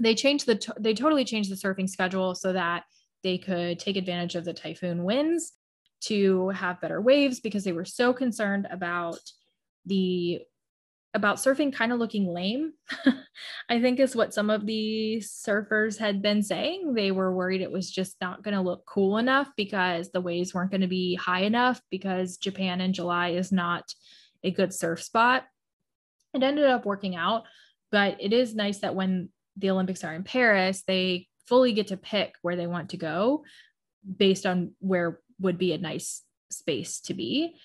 they 0.00 0.14
changed 0.14 0.46
the, 0.46 0.60
they 0.78 0.94
totally 0.94 1.24
changed 1.24 1.50
the 1.50 1.56
surfing 1.56 1.88
schedule 1.88 2.34
so 2.34 2.52
that 2.52 2.84
they 3.22 3.38
could 3.38 3.78
take 3.78 3.96
advantage 3.96 4.34
of 4.34 4.44
the 4.44 4.52
typhoon 4.52 5.04
winds 5.04 5.52
to 6.02 6.48
have 6.50 6.80
better 6.80 7.00
waves 7.00 7.40
because 7.40 7.64
they 7.64 7.72
were 7.72 7.84
so 7.84 8.12
concerned 8.12 8.66
about 8.70 9.18
the 9.86 10.40
about 11.14 11.36
surfing 11.36 11.72
kind 11.72 11.92
of 11.92 12.00
looking 12.00 12.26
lame, 12.26 12.72
I 13.68 13.80
think 13.80 14.00
is 14.00 14.16
what 14.16 14.34
some 14.34 14.50
of 14.50 14.66
the 14.66 15.22
surfers 15.22 15.96
had 15.96 16.20
been 16.20 16.42
saying. 16.42 16.94
They 16.94 17.12
were 17.12 17.34
worried 17.34 17.60
it 17.60 17.70
was 17.70 17.90
just 17.90 18.16
not 18.20 18.42
going 18.42 18.54
to 18.54 18.60
look 18.60 18.84
cool 18.84 19.18
enough 19.18 19.48
because 19.56 20.10
the 20.10 20.20
waves 20.20 20.52
weren't 20.52 20.72
going 20.72 20.80
to 20.80 20.88
be 20.88 21.14
high 21.14 21.42
enough 21.42 21.80
because 21.88 22.36
Japan 22.36 22.80
in 22.80 22.92
July 22.92 23.30
is 23.30 23.52
not 23.52 23.84
a 24.42 24.50
good 24.50 24.74
surf 24.74 25.02
spot. 25.02 25.44
It 26.34 26.42
ended 26.42 26.66
up 26.66 26.84
working 26.84 27.14
out, 27.14 27.44
but 27.92 28.16
it 28.20 28.32
is 28.32 28.56
nice 28.56 28.80
that 28.80 28.96
when 28.96 29.28
the 29.56 29.70
Olympics 29.70 30.02
are 30.02 30.14
in 30.14 30.24
Paris, 30.24 30.82
they 30.84 31.28
fully 31.46 31.72
get 31.72 31.88
to 31.88 31.96
pick 31.96 32.34
where 32.42 32.56
they 32.56 32.66
want 32.66 32.90
to 32.90 32.96
go 32.96 33.44
based 34.18 34.46
on 34.46 34.72
where 34.80 35.20
would 35.40 35.58
be 35.58 35.72
a 35.72 35.78
nice 35.78 36.22
space 36.50 37.00
to 37.00 37.14
be 37.14 37.56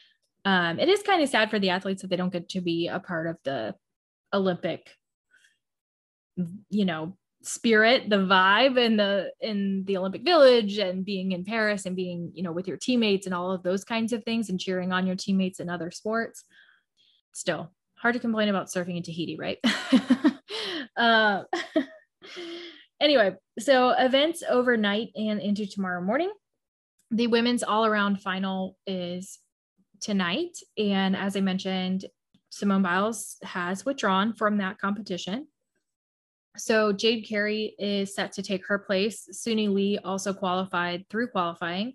um, 0.46 0.80
it 0.80 0.90
is 0.90 1.04
kind 1.04 1.22
of 1.22 1.30
sad 1.30 1.50
for 1.50 1.60
the 1.60 1.70
athletes 1.70 2.02
that 2.02 2.08
they 2.10 2.16
don't 2.16 2.34
get 2.34 2.50
to 2.50 2.62
be 2.62 2.88
a 2.88 3.00
part 3.00 3.28
of 3.28 3.38
the 3.44 3.76
Olympic, 4.34 4.90
you 6.70 6.86
know, 6.86 7.18
spirit, 7.42 8.10
the 8.10 8.18
vibe 8.18 8.78
in 8.78 8.98
the 8.98 9.32
in 9.42 9.84
the 9.86 9.98
Olympic 9.98 10.24
Village 10.24 10.78
and 10.78 11.06
being 11.06 11.32
in 11.32 11.44
Paris 11.44 11.86
and 11.86 11.96
being, 11.96 12.32
you 12.34 12.44
know, 12.44 12.52
with 12.52 12.68
your 12.68 12.78
teammates 12.78 13.26
and 13.26 13.36
all 13.36 13.52
of 13.52 13.64
those 13.64 13.84
kinds 13.84 14.14
of 14.14 14.24
things 14.24 14.50
and 14.50 14.60
cheering 14.60 14.92
on 14.92 15.08
your 15.08 15.16
teammates 15.16 15.60
in 15.60 15.70
other 15.70 15.92
sports. 15.92 16.44
Still, 17.34 17.72
hard 17.98 18.14
to 18.14 18.20
complain 18.20 18.50
about 18.50 18.68
surfing 18.68 18.98
in 18.98 19.04
Tahiti, 19.04 19.38
right? 19.38 19.60
uh, 20.98 21.44
anyway, 23.02 23.36
so 23.60 23.90
events 23.92 24.44
overnight 24.50 25.10
and 25.16 25.42
into 25.42 25.66
tomorrow 25.66 26.02
morning. 26.02 26.32
The 27.12 27.28
women's 27.28 27.64
all 27.64 27.86
around 27.86 28.22
final 28.22 28.78
is 28.86 29.40
tonight. 30.02 30.58
And 30.78 31.16
as 31.16 31.36
I 31.36 31.42
mentioned, 31.42 32.06
Simone 32.50 32.82
Biles 32.82 33.38
has 33.44 33.86
withdrawn 33.86 34.34
from 34.34 34.58
that 34.58 34.80
competition. 34.80 35.48
So 36.58 36.92
Jade 36.92 37.26
Carey 37.28 37.76
is 37.78 38.16
set 38.16 38.34
to 38.34 38.44
take 38.44 38.66
her 38.68 38.80
place. 38.80 39.28
Suni 39.32 39.72
Lee 39.72 40.00
also 40.00 40.34
qualified 40.34 41.06
through 41.10 41.28
qualifying. 41.28 41.94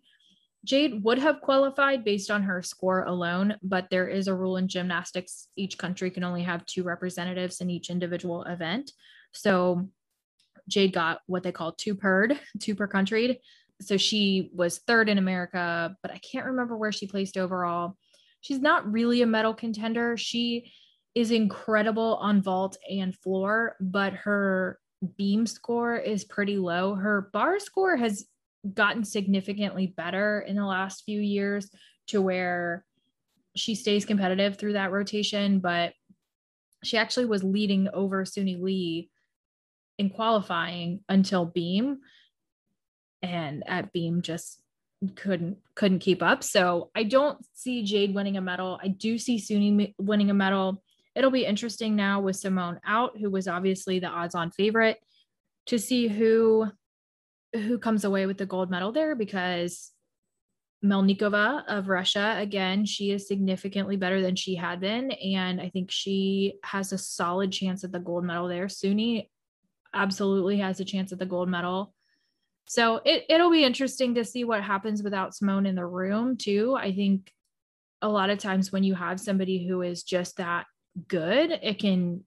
Jade 0.65 1.05
would 1.05 1.19
have 1.19 1.43
qualified 1.43 2.05
based 2.05 2.31
on 2.31 2.43
her 2.45 2.63
score 2.63 3.03
alone, 3.05 3.57
but 3.63 3.91
there 3.91 4.09
is 4.09 4.29
a 4.29 4.35
rule 4.35 4.57
in 4.57 4.69
gymnastics. 4.69 5.49
Each 5.57 5.77
country 5.77 6.11
can 6.11 6.25
only 6.25 6.43
have 6.43 6.65
two 6.65 6.83
representatives 6.83 7.61
in 7.61 7.69
each 7.69 7.91
individual 7.91 8.45
event. 8.45 8.93
So 9.33 9.89
Jade 10.69 10.95
got 10.95 11.21
what 11.27 11.43
they 11.43 11.53
call 11.53 11.73
two 11.73 11.95
per, 11.95 12.29
two 12.61 12.75
per 12.75 12.87
country 12.87 13.43
so 13.81 13.97
she 13.97 14.51
was 14.55 14.79
third 14.79 15.09
in 15.09 15.19
America, 15.19 15.97
but 16.03 16.11
I 16.11 16.19
can't 16.19 16.47
remember 16.47 16.77
where 16.77 16.93
she 16.93 17.07
placed 17.07 17.37
overall. 17.37 17.97
She's 18.41 18.61
not 18.61 18.91
really 18.91 19.23
a 19.23 19.27
medal 19.27 19.55
contender. 19.55 20.17
She 20.17 20.73
is 21.15 21.31
incredible 21.31 22.17
on 22.21 22.43
vault 22.43 22.77
and 22.91 23.17
floor, 23.17 23.77
but 23.81 24.13
her 24.13 24.79
beam 25.17 25.47
score 25.47 25.97
is 25.97 26.25
pretty 26.25 26.57
low. 26.57 26.95
Her 26.95 27.31
bar 27.33 27.59
score 27.59 27.97
has 27.97 28.27
gotten 28.73 29.05
significantly 29.05 29.87
better 29.87 30.41
in 30.41 30.57
the 30.57 30.65
last 30.65 31.05
few 31.05 31.21
years 31.21 31.71
to 32.09 32.21
where 32.21 32.85
she 33.57 33.75
stays 33.75 34.05
competitive 34.05 34.57
through 34.57 34.73
that 34.73 34.93
rotation, 34.93 35.61
but 35.61 35.93
she 36.83 36.97
actually 36.97 37.27
was 37.27 37.45
leading 37.45 37.89
over 37.93 38.25
Suni 38.25 38.61
Lee 38.61 39.11
in 39.99 40.11
qualifying 40.11 41.01
until 41.09 41.45
beam 41.45 41.99
and 43.25 43.65
at 43.67 43.93
beam 43.93 44.23
just 44.23 44.61
couldn't 45.17 45.59
couldn't 45.75 45.99
keep 45.99 46.23
up 46.23 46.43
so 46.43 46.91
i 46.95 47.03
don't 47.03 47.39
see 47.53 47.83
jade 47.83 48.15
winning 48.15 48.37
a 48.37 48.41
medal 48.41 48.79
i 48.83 48.89
do 48.89 49.19
see 49.19 49.39
suni 49.39 49.95
winning 49.99 50.31
a 50.31 50.35
medal 50.35 50.83
it'll 51.15 51.31
be 51.31 51.45
interesting 51.45 51.95
now 51.95 52.21
with 52.21 52.37
simone 52.37 52.81
out 52.87 53.19
who 53.19 53.31
was 53.31 53.49
obviously 53.49 53.99
the 53.99 54.07
odds 54.07 54.35
on 54.35 54.51
favorite 54.51 54.99
to 55.67 55.79
see 55.79 56.09
who 56.09 56.67
who 57.55 57.79
comes 57.79 58.05
away 58.05 58.27
with 58.27 58.39
the 58.39 58.47
gold 58.47 58.71
medal 58.71 58.93
there 58.93 59.15
because 59.15 59.91
Melnikova 60.85 61.65
of 61.67 61.89
Russia, 61.89 62.37
again, 62.39 62.85
she 62.85 63.11
is 63.11 63.27
significantly 63.27 63.97
better 63.97 64.21
than 64.21 64.37
she 64.37 64.55
had 64.55 64.81
been. 64.81 65.13
And 65.13 65.59
I 65.61 65.71
think 65.71 65.91
she 65.91 66.59
has 66.63 66.93
a 66.93 66.99
solid 66.99 67.53
chance 67.53 67.85
at 67.85 67.93
the 67.93 67.99
gold 67.99 68.25
medal 68.25 68.49
there. 68.49 68.67
Suni 68.67 69.31
absolutely 69.95 70.59
has 70.59 70.81
a 70.81 70.85
chance 70.85 71.11
at 71.13 71.19
the 71.19 71.27
gold 71.27 71.49
medal. 71.49 71.94
So 72.67 73.01
it, 73.05 73.25
it'll 73.29 73.51
be 73.51 73.65
interesting 73.65 74.15
to 74.15 74.25
see 74.25 74.45
what 74.45 74.63
happens 74.63 75.03
without 75.03 75.35
Simone 75.35 75.67
in 75.67 75.75
the 75.75 75.87
room, 75.87 76.37
too. 76.37 76.77
I 76.79 76.93
think 76.93 77.31
a 78.03 78.09
lot 78.09 78.31
of 78.31 78.39
times 78.39 78.73
when 78.73 78.85
you 78.85 78.95
have 78.95 79.21
somebody 79.21 79.67
who 79.67 79.83
is 79.83 80.03
just 80.03 80.37
that 80.39 80.67
good, 81.09 81.51
it 81.63 81.79
can 81.79 82.25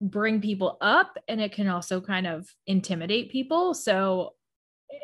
bring 0.00 0.40
people 0.40 0.78
up 0.80 1.18
and 1.26 1.40
it 1.40 1.52
can 1.52 1.68
also 1.68 2.00
kind 2.00 2.26
of 2.26 2.48
intimidate 2.66 3.30
people. 3.30 3.74
So, 3.74 4.34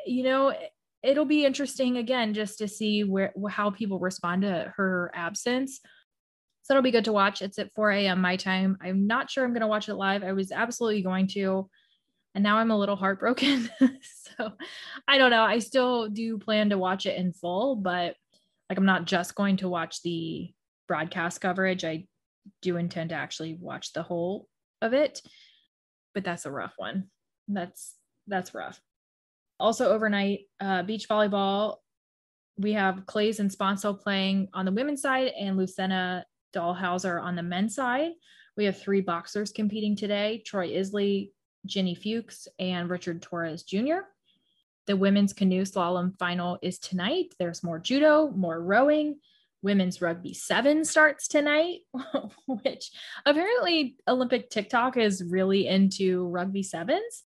you 0.06 0.22
know, 0.22 0.54
it'll 1.02 1.24
be 1.24 1.44
interesting 1.44 1.96
again 1.98 2.34
just 2.34 2.58
to 2.58 2.68
see 2.68 3.04
where 3.04 3.32
how 3.50 3.70
people 3.70 3.98
respond 3.98 4.42
to 4.42 4.72
her 4.76 5.10
absence. 5.14 5.80
So 6.62 6.72
it'll 6.72 6.82
be 6.82 6.90
good 6.90 7.04
to 7.04 7.12
watch. 7.12 7.42
It's 7.42 7.58
at 7.58 7.74
4 7.74 7.90
a.m. 7.90 8.20
my 8.20 8.36
time. 8.36 8.78
I'm 8.80 9.06
not 9.06 9.30
sure 9.30 9.44
I'm 9.44 9.52
going 9.52 9.60
to 9.60 9.66
watch 9.66 9.88
it 9.88 9.96
live. 9.96 10.24
I 10.24 10.32
was 10.32 10.50
absolutely 10.50 11.02
going 11.02 11.26
to, 11.28 11.68
and 12.34 12.42
now 12.42 12.58
I'm 12.58 12.70
a 12.70 12.78
little 12.78 12.96
heartbroken. 12.96 13.70
so 13.80 14.52
I 15.06 15.18
don't 15.18 15.30
know. 15.30 15.42
I 15.42 15.60
still 15.60 16.08
do 16.08 16.38
plan 16.38 16.70
to 16.70 16.78
watch 16.78 17.06
it 17.06 17.16
in 17.16 17.32
full, 17.32 17.76
but 17.76 18.16
like 18.68 18.78
I'm 18.78 18.86
not 18.86 19.04
just 19.04 19.34
going 19.34 19.58
to 19.58 19.68
watch 19.68 20.02
the 20.02 20.52
broadcast 20.88 21.40
coverage. 21.40 21.84
I 21.84 22.06
do 22.60 22.76
intend 22.76 23.10
to 23.10 23.16
actually 23.16 23.54
watch 23.54 23.92
the 23.92 24.02
whole 24.02 24.48
of 24.82 24.92
it, 24.92 25.22
but 26.12 26.24
that's 26.24 26.46
a 26.46 26.50
rough 26.50 26.74
one. 26.76 27.04
That's 27.48 27.94
that's 28.26 28.54
rough. 28.54 28.80
Also 29.60 29.92
overnight, 29.92 30.40
uh, 30.60 30.82
beach 30.82 31.08
volleyball. 31.08 31.76
We 32.56 32.72
have 32.72 33.06
Claes 33.06 33.40
and 33.40 33.50
Sponcil 33.50 34.00
playing 34.00 34.48
on 34.54 34.64
the 34.64 34.72
women's 34.72 35.02
side 35.02 35.32
and 35.38 35.58
Lucena 35.58 36.24
Dalhausser 36.54 37.22
on 37.22 37.36
the 37.36 37.42
men's 37.42 37.74
side. 37.74 38.12
We 38.56 38.64
have 38.64 38.78
three 38.78 39.00
boxers 39.00 39.52
competing 39.52 39.96
today 39.96 40.42
Troy 40.46 40.78
Isley, 40.78 41.32
Ginny 41.66 41.94
Fuchs, 41.94 42.48
and 42.58 42.88
Richard 42.88 43.22
Torrez 43.22 43.66
Jr. 43.66 44.06
The 44.86 44.96
women's 44.96 45.32
canoe 45.32 45.62
slalom 45.62 46.16
final 46.18 46.58
is 46.62 46.78
tonight. 46.78 47.34
There's 47.38 47.64
more 47.64 47.78
judo, 47.78 48.30
more 48.30 48.60
rowing. 48.60 49.16
Women's 49.62 50.02
rugby 50.02 50.34
seven 50.34 50.84
starts 50.84 51.26
tonight, 51.26 51.80
which 52.46 52.90
apparently 53.24 53.96
Olympic 54.06 54.50
TikTok 54.50 54.98
is 54.98 55.24
really 55.24 55.66
into 55.66 56.26
rugby 56.26 56.62
sevens. 56.62 57.22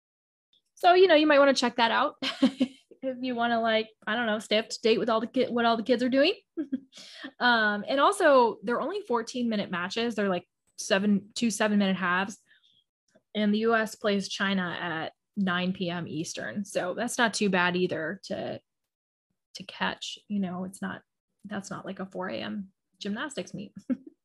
So, 0.73 0.95
you 0.95 1.07
know, 1.07 1.15
you 1.15 1.27
might 1.27 1.39
want 1.39 1.55
to 1.55 1.59
check 1.59 1.75
that 1.75 1.91
out 1.91 2.15
if 3.03 3.17
you 3.21 3.35
want 3.35 3.51
to 3.51 3.59
like, 3.59 3.89
I 4.07 4.15
don't 4.15 4.25
know, 4.25 4.39
stay 4.39 4.57
up 4.57 4.69
to 4.69 4.81
date 4.81 4.99
with 4.99 5.09
all 5.09 5.19
the 5.19 5.27
kid 5.27 5.49
what 5.51 5.65
all 5.65 5.77
the 5.77 5.83
kids 5.83 6.01
are 6.01 6.09
doing. 6.09 6.33
um, 7.39 7.85
and 7.87 7.99
also 7.99 8.57
they're 8.63 8.81
only 8.81 9.01
14 9.07 9.47
minute 9.47 9.69
matches. 9.69 10.15
They're 10.15 10.29
like 10.29 10.47
seven, 10.77 11.29
two 11.35 11.51
seven 11.51 11.77
minute 11.77 11.97
halves. 11.97 12.37
And 13.35 13.53
the 13.53 13.59
US 13.59 13.95
plays 13.95 14.29
China 14.29 14.77
at 14.79 15.13
9 15.37 15.73
p.m. 15.73 16.07
Eastern. 16.07 16.65
So 16.65 16.93
that's 16.95 17.17
not 17.17 17.33
too 17.33 17.49
bad 17.49 17.75
either 17.75 18.21
to 18.25 18.59
to 19.55 19.63
catch. 19.63 20.17
You 20.27 20.39
know, 20.39 20.63
it's 20.63 20.81
not 20.81 21.01
that's 21.45 21.69
not 21.69 21.85
like 21.85 21.99
a 21.99 22.05
4 22.05 22.29
a.m. 22.29 22.69
gymnastics 22.99 23.53
meet. 23.53 23.73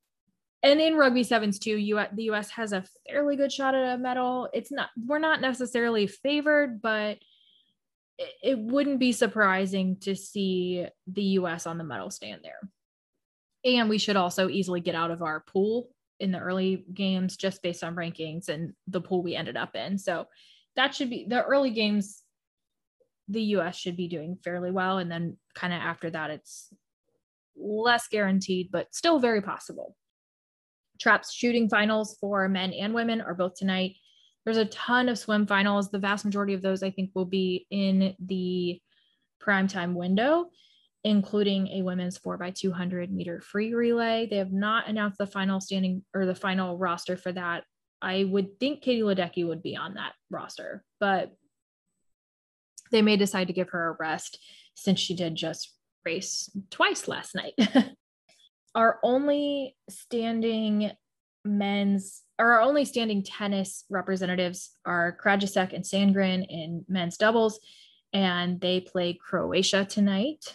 and 0.62 0.80
in 0.80 0.94
rugby 0.94 1.22
sevens 1.22 1.58
too, 1.58 1.76
you 1.76 2.00
the 2.12 2.24
US 2.24 2.50
has 2.50 2.72
a 2.72 2.84
fairly 3.06 3.36
good 3.36 3.52
shot 3.52 3.74
at 3.74 3.94
a 3.94 3.98
medal. 3.98 4.48
It's 4.52 4.72
not 4.72 4.90
we're 4.96 5.18
not 5.18 5.40
necessarily 5.40 6.06
favored, 6.06 6.80
but 6.82 7.18
it, 8.18 8.32
it 8.42 8.58
wouldn't 8.58 8.98
be 8.98 9.12
surprising 9.12 9.96
to 10.00 10.14
see 10.14 10.86
the 11.06 11.22
US 11.22 11.66
on 11.66 11.78
the 11.78 11.84
medal 11.84 12.10
stand 12.10 12.40
there. 12.42 12.68
And 13.64 13.88
we 13.88 13.98
should 13.98 14.16
also 14.16 14.48
easily 14.48 14.80
get 14.80 14.94
out 14.94 15.10
of 15.10 15.22
our 15.22 15.40
pool 15.40 15.90
in 16.20 16.32
the 16.32 16.38
early 16.38 16.84
games 16.92 17.36
just 17.36 17.62
based 17.62 17.84
on 17.84 17.94
rankings 17.94 18.48
and 18.48 18.72
the 18.86 19.00
pool 19.00 19.22
we 19.22 19.36
ended 19.36 19.56
up 19.56 19.74
in. 19.76 19.98
So 19.98 20.26
that 20.76 20.94
should 20.94 21.10
be 21.10 21.26
the 21.28 21.42
early 21.42 21.70
games 21.70 22.22
the 23.28 23.42
US 23.42 23.76
should 23.76 23.96
be 23.96 24.08
doing 24.08 24.38
fairly 24.42 24.70
well 24.70 24.98
and 24.98 25.10
then 25.10 25.36
kind 25.54 25.72
of 25.72 25.80
after 25.80 26.08
that 26.10 26.30
it's 26.30 26.72
less 27.56 28.08
guaranteed 28.08 28.70
but 28.70 28.94
still 28.94 29.18
very 29.18 29.42
possible. 29.42 29.96
Traps 31.00 31.32
shooting 31.32 31.68
finals 31.68 32.16
for 32.20 32.48
men 32.48 32.72
and 32.72 32.94
women 32.94 33.20
are 33.20 33.34
both 33.34 33.54
tonight. 33.54 33.96
There's 34.44 34.56
a 34.56 34.64
ton 34.66 35.08
of 35.08 35.18
swim 35.18 35.46
finals. 35.46 35.90
The 35.90 35.98
vast 35.98 36.24
majority 36.24 36.54
of 36.54 36.62
those 36.62 36.82
I 36.82 36.90
think 36.90 37.10
will 37.14 37.26
be 37.26 37.66
in 37.70 38.14
the 38.18 38.80
primetime 39.42 39.94
window, 39.94 40.50
including 41.08 41.68
a 41.68 41.82
women's 41.82 42.18
4x200 42.18 43.10
meter 43.10 43.40
free 43.40 43.74
relay. 43.74 44.26
They 44.30 44.36
have 44.36 44.52
not 44.52 44.88
announced 44.88 45.18
the 45.18 45.26
final 45.26 45.60
standing 45.60 46.04
or 46.14 46.26
the 46.26 46.34
final 46.34 46.76
roster 46.78 47.16
for 47.16 47.32
that 47.32 47.64
I 48.00 48.24
would 48.24 48.58
think 48.60 48.82
Katie 48.82 49.02
Ledecky 49.02 49.46
would 49.46 49.62
be 49.62 49.76
on 49.76 49.94
that 49.94 50.12
roster, 50.30 50.84
but 51.00 51.32
they 52.90 53.02
may 53.02 53.16
decide 53.16 53.48
to 53.48 53.52
give 53.52 53.70
her 53.70 53.88
a 53.88 53.96
rest 53.98 54.38
since 54.74 55.00
she 55.00 55.14
did 55.14 55.34
just 55.34 55.74
race 56.04 56.50
twice 56.70 57.08
last 57.08 57.34
night. 57.34 57.54
our 58.74 58.98
only 59.02 59.76
standing 59.90 60.92
men's 61.44 62.22
or 62.38 62.52
our 62.52 62.60
only 62.60 62.84
standing 62.84 63.22
tennis 63.22 63.84
representatives 63.90 64.70
are 64.84 65.18
Krajicek 65.22 65.72
and 65.72 65.84
Sandgren 65.84 66.46
in 66.48 66.84
men's 66.88 67.16
doubles, 67.16 67.58
and 68.12 68.60
they 68.60 68.80
play 68.80 69.14
Croatia 69.14 69.84
tonight. 69.84 70.54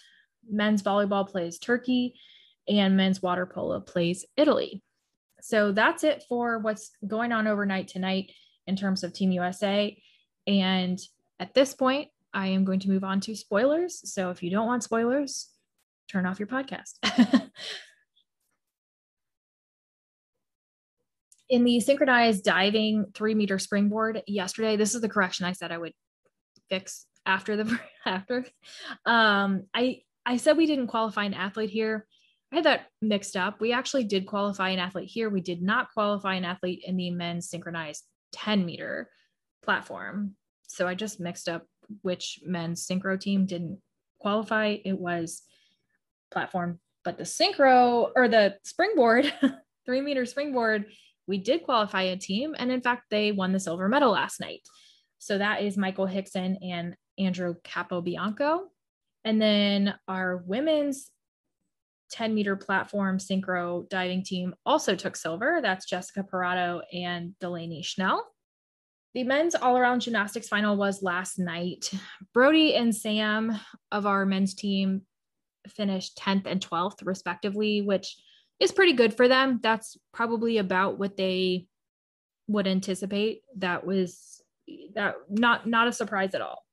Men's 0.50 0.84
volleyball 0.84 1.28
plays 1.28 1.60
Turkey, 1.60 2.16
and 2.68 2.96
men's 2.96 3.22
water 3.22 3.46
polo 3.46 3.80
plays 3.80 4.26
Italy. 4.38 4.82
So 5.42 5.72
that's 5.72 6.04
it 6.04 6.24
for 6.30 6.60
what's 6.60 6.92
going 7.06 7.32
on 7.32 7.48
overnight 7.48 7.88
tonight 7.90 8.32
in 8.66 8.76
terms 8.76 9.04
of 9.04 9.14
Team 9.14 9.32
USA. 9.32 9.98
And 10.48 11.00
at 11.40 11.54
this 11.54 11.74
point, 11.74 12.10
I 12.34 12.48
am 12.48 12.64
going 12.66 12.80
to 12.80 12.90
move 12.90 13.04
on 13.04 13.20
to 13.22 13.36
spoilers. 13.36 14.10
So 14.12 14.30
if 14.30 14.42
you 14.42 14.50
don't 14.50 14.68
want 14.68 14.84
spoilers, 14.84 15.50
turn 16.10 16.26
off 16.26 16.40
your 16.40 16.48
podcast. 16.48 16.94
in 21.50 21.64
the 21.64 21.80
synchronized 21.80 22.44
diving 22.44 23.06
three 23.14 23.36
meter 23.36 23.60
springboard 23.60 24.24
yesterday, 24.26 24.78
this 24.78 24.96
is 24.96 25.02
the 25.02 25.10
correction 25.10 25.46
I 25.46 25.52
said 25.52 25.72
I 25.72 25.78
would 25.78 25.94
fix 26.70 27.06
after 27.26 27.56
the 27.58 27.80
after. 28.06 28.46
Um, 29.06 29.66
I 29.74 30.02
I 30.26 30.38
said 30.38 30.58
we 30.58 30.66
didn't 30.66 30.88
qualify 30.88 31.26
an 31.26 31.34
athlete 31.34 31.70
here. 31.70 32.08
I 32.52 32.58
had 32.58 32.66
that 32.66 32.88
mixed 33.02 33.36
up. 33.36 33.60
We 33.60 33.74
actually 33.74 34.04
did 34.04 34.26
qualify 34.26 34.70
an 34.70 34.80
athlete 34.80 35.10
here. 35.10 35.30
We 35.30 35.42
did 35.42 35.62
not 35.62 35.92
qualify 35.92 36.36
an 36.36 36.46
athlete 36.46 36.84
in 36.86 36.96
the 36.98 37.10
men's 37.10 37.50
synchronized 37.50 38.04
10 38.34 38.66
meter 38.66 39.10
platform. 39.64 40.36
So 40.68 40.88
I 40.88 40.96
just 40.96 41.20
mixed 41.20 41.50
up 41.50 41.66
which 42.02 42.40
men's 42.46 42.86
synchro 42.86 43.20
team 43.20 43.46
didn't 43.46 43.80
qualify. 44.20 44.78
It 44.86 44.98
was 45.00 45.42
platform, 46.32 46.80
but 47.04 47.18
the 47.18 47.24
synchro 47.24 48.12
or 48.16 48.28
the 48.28 48.56
springboard, 48.64 49.32
three 49.86 50.02
meter 50.02 50.26
springboard, 50.26 50.86
we 51.28 51.38
did 51.38 51.64
qualify 51.64 52.04
a 52.04 52.18
team. 52.18 52.56
And 52.58 52.72
in 52.72 52.82
fact, 52.82 53.04
they 53.10 53.32
won 53.32 53.52
the 53.52 53.60
silver 53.60 53.88
medal 53.88 54.12
last 54.12 54.40
night. 54.40 54.62
So 55.20 55.38
that 55.38 55.62
is 55.62 55.78
Michael 55.78 56.06
Hixon 56.06 56.58
and 56.62 56.96
Andrew 57.18 57.56
Capobianco. 57.64 58.66
And 59.26 59.42
then 59.42 59.96
our 60.08 60.38
women's 60.46 61.10
10 62.12 62.34
meter 62.36 62.56
platform 62.56 63.18
synchro 63.18 63.90
diving 63.90 64.24
team 64.24 64.54
also 64.66 64.96
took 64.96 65.16
silver. 65.16 65.60
That's 65.62 65.86
Jessica 65.86 66.24
Parratto 66.24 66.82
and 66.94 67.38
Delaney 67.40 67.82
Schnell. 67.82 68.26
The 69.14 69.24
men's 69.24 69.56
all 69.56 69.78
around 69.78 70.02
gymnastics 70.02 70.48
final 70.48 70.76
was 70.76 71.04
last 71.04 71.38
night. 71.38 71.92
Brody 72.34 72.76
and 72.76 72.96
Sam 72.96 73.60
of 73.92 74.06
our 74.06 74.26
men's 74.26 74.54
team 74.54 75.04
finished 75.68 76.18
10th 76.18 76.46
and 76.46 76.60
12th, 76.60 77.06
respectively, 77.06 77.82
which 77.82 78.16
is 78.60 78.72
pretty 78.72 78.94
good 78.94 79.16
for 79.16 79.28
them. 79.28 79.60
That's 79.62 79.98
probably 80.14 80.58
about 80.58 81.00
what 81.00 81.18
they 81.18 81.68
would 82.48 82.68
anticipate. 82.68 83.42
That 83.58 83.86
was 83.86 84.42
that 84.96 85.16
not 85.30 85.68
not 85.68 85.88
a 85.88 85.94
surprise 85.94 86.34
at 86.34 86.42
all. 86.42 86.64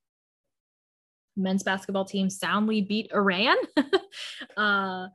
Men's 1.41 1.63
basketball 1.63 2.05
team 2.05 2.31
soundly 2.31 2.83
beat 2.83 3.11
Iran. 3.13 3.57
uh, 4.57 5.09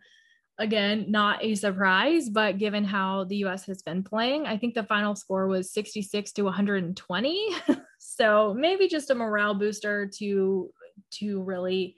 again, 0.58 1.06
not 1.10 1.44
a 1.44 1.56
surprise, 1.56 2.30
but 2.30 2.58
given 2.58 2.84
how 2.84 3.26
the 3.26 3.38
US 3.46 3.66
has 3.66 3.82
been 3.82 4.04
playing, 4.04 4.46
I 4.46 4.58
think 4.58 4.74
the 4.74 4.84
final 4.84 5.16
score 5.16 5.48
was 5.48 5.72
66 5.72 6.32
to 6.34 6.44
120. 6.44 7.50
so 8.00 8.54
maybe 8.58 8.88
just 8.88 9.10
a 9.10 9.16
morale 9.16 9.54
booster 9.54 10.10
to 10.18 10.72
to 11.12 11.42
really 11.44 11.98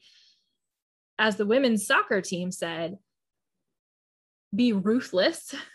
as 1.20 1.36
the 1.36 1.46
women's 1.46 1.86
soccer 1.86 2.22
team 2.22 2.52
said, 2.52 2.98
be 4.56 4.74
ruthless. 4.74 5.54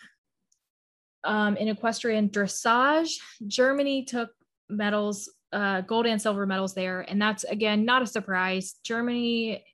Um, 1.25 1.57
in 1.57 1.69
equestrian 1.69 2.31
dressage, 2.31 3.13
Germany 3.47 4.05
took 4.05 4.31
medals, 4.69 5.31
uh, 5.53 5.83
gold 5.83 6.07
and 6.07 6.21
silver 6.21 6.47
medals 6.47 6.75
there. 6.75 7.01
And 7.03 7.21
that's 7.21 7.45
again 7.45 7.85
not 7.85 8.03
a 8.03 8.07
surprise. 8.07 8.75
Germany 8.85 9.65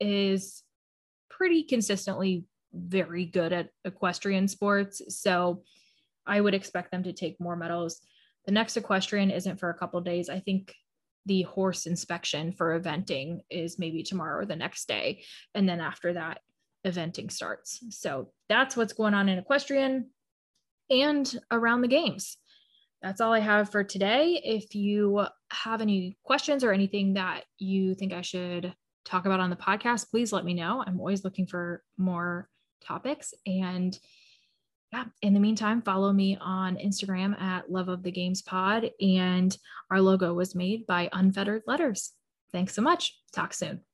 is 0.00 0.62
pretty 1.30 1.62
consistently 1.62 2.44
very 2.72 3.24
good 3.26 3.52
at 3.52 3.70
equestrian 3.84 4.48
sports. 4.48 5.02
So 5.08 5.62
I 6.26 6.40
would 6.40 6.54
expect 6.54 6.90
them 6.90 7.04
to 7.04 7.12
take 7.12 7.40
more 7.40 7.56
medals. 7.56 8.00
The 8.46 8.52
next 8.52 8.76
equestrian 8.76 9.30
isn't 9.30 9.58
for 9.58 9.70
a 9.70 9.74
couple 9.78 10.00
days. 10.00 10.28
I 10.28 10.40
think 10.40 10.74
the 11.26 11.42
horse 11.42 11.86
inspection 11.86 12.52
for 12.52 12.78
eventing 12.78 13.40
is 13.50 13.78
maybe 13.78 14.02
tomorrow 14.02 14.42
or 14.42 14.46
the 14.46 14.56
next 14.56 14.86
day. 14.86 15.24
And 15.54 15.68
then 15.68 15.80
after 15.80 16.12
that, 16.12 16.40
eventing 16.86 17.32
starts. 17.32 17.82
So 17.90 18.30
that's 18.48 18.76
what's 18.76 18.92
going 18.92 19.14
on 19.14 19.28
in 19.28 19.38
equestrian 19.38 20.10
and 20.88 21.38
around 21.50 21.82
the 21.82 21.88
games. 21.88 22.36
That's 23.02 23.20
all 23.20 23.32
I 23.32 23.40
have 23.40 23.70
for 23.70 23.84
today. 23.84 24.40
If 24.44 24.74
you 24.74 25.26
have 25.50 25.80
any 25.80 26.16
questions 26.24 26.64
or 26.64 26.72
anything 26.72 27.14
that 27.14 27.44
you 27.58 27.94
think 27.94 28.12
I 28.12 28.22
should 28.22 28.74
talk 29.04 29.26
about 29.26 29.40
on 29.40 29.50
the 29.50 29.56
podcast, 29.56 30.10
please 30.10 30.32
let 30.32 30.44
me 30.44 30.54
know. 30.54 30.82
I'm 30.86 30.98
always 30.98 31.24
looking 31.24 31.46
for 31.46 31.82
more 31.96 32.48
topics. 32.82 33.32
And 33.46 33.96
yeah, 34.92 35.04
in 35.22 35.34
the 35.34 35.40
meantime, 35.40 35.82
follow 35.82 36.12
me 36.12 36.38
on 36.40 36.76
Instagram 36.76 37.40
at 37.40 37.70
Love 37.70 37.88
of 37.88 38.02
the 38.02 38.10
Games 38.10 38.42
Pod. 38.42 38.90
And 39.00 39.56
our 39.90 40.00
logo 40.00 40.34
was 40.34 40.54
made 40.54 40.86
by 40.86 41.08
Unfettered 41.12 41.62
Letters. 41.66 42.12
Thanks 42.52 42.74
so 42.74 42.82
much. 42.82 43.18
Talk 43.32 43.52
soon. 43.52 43.85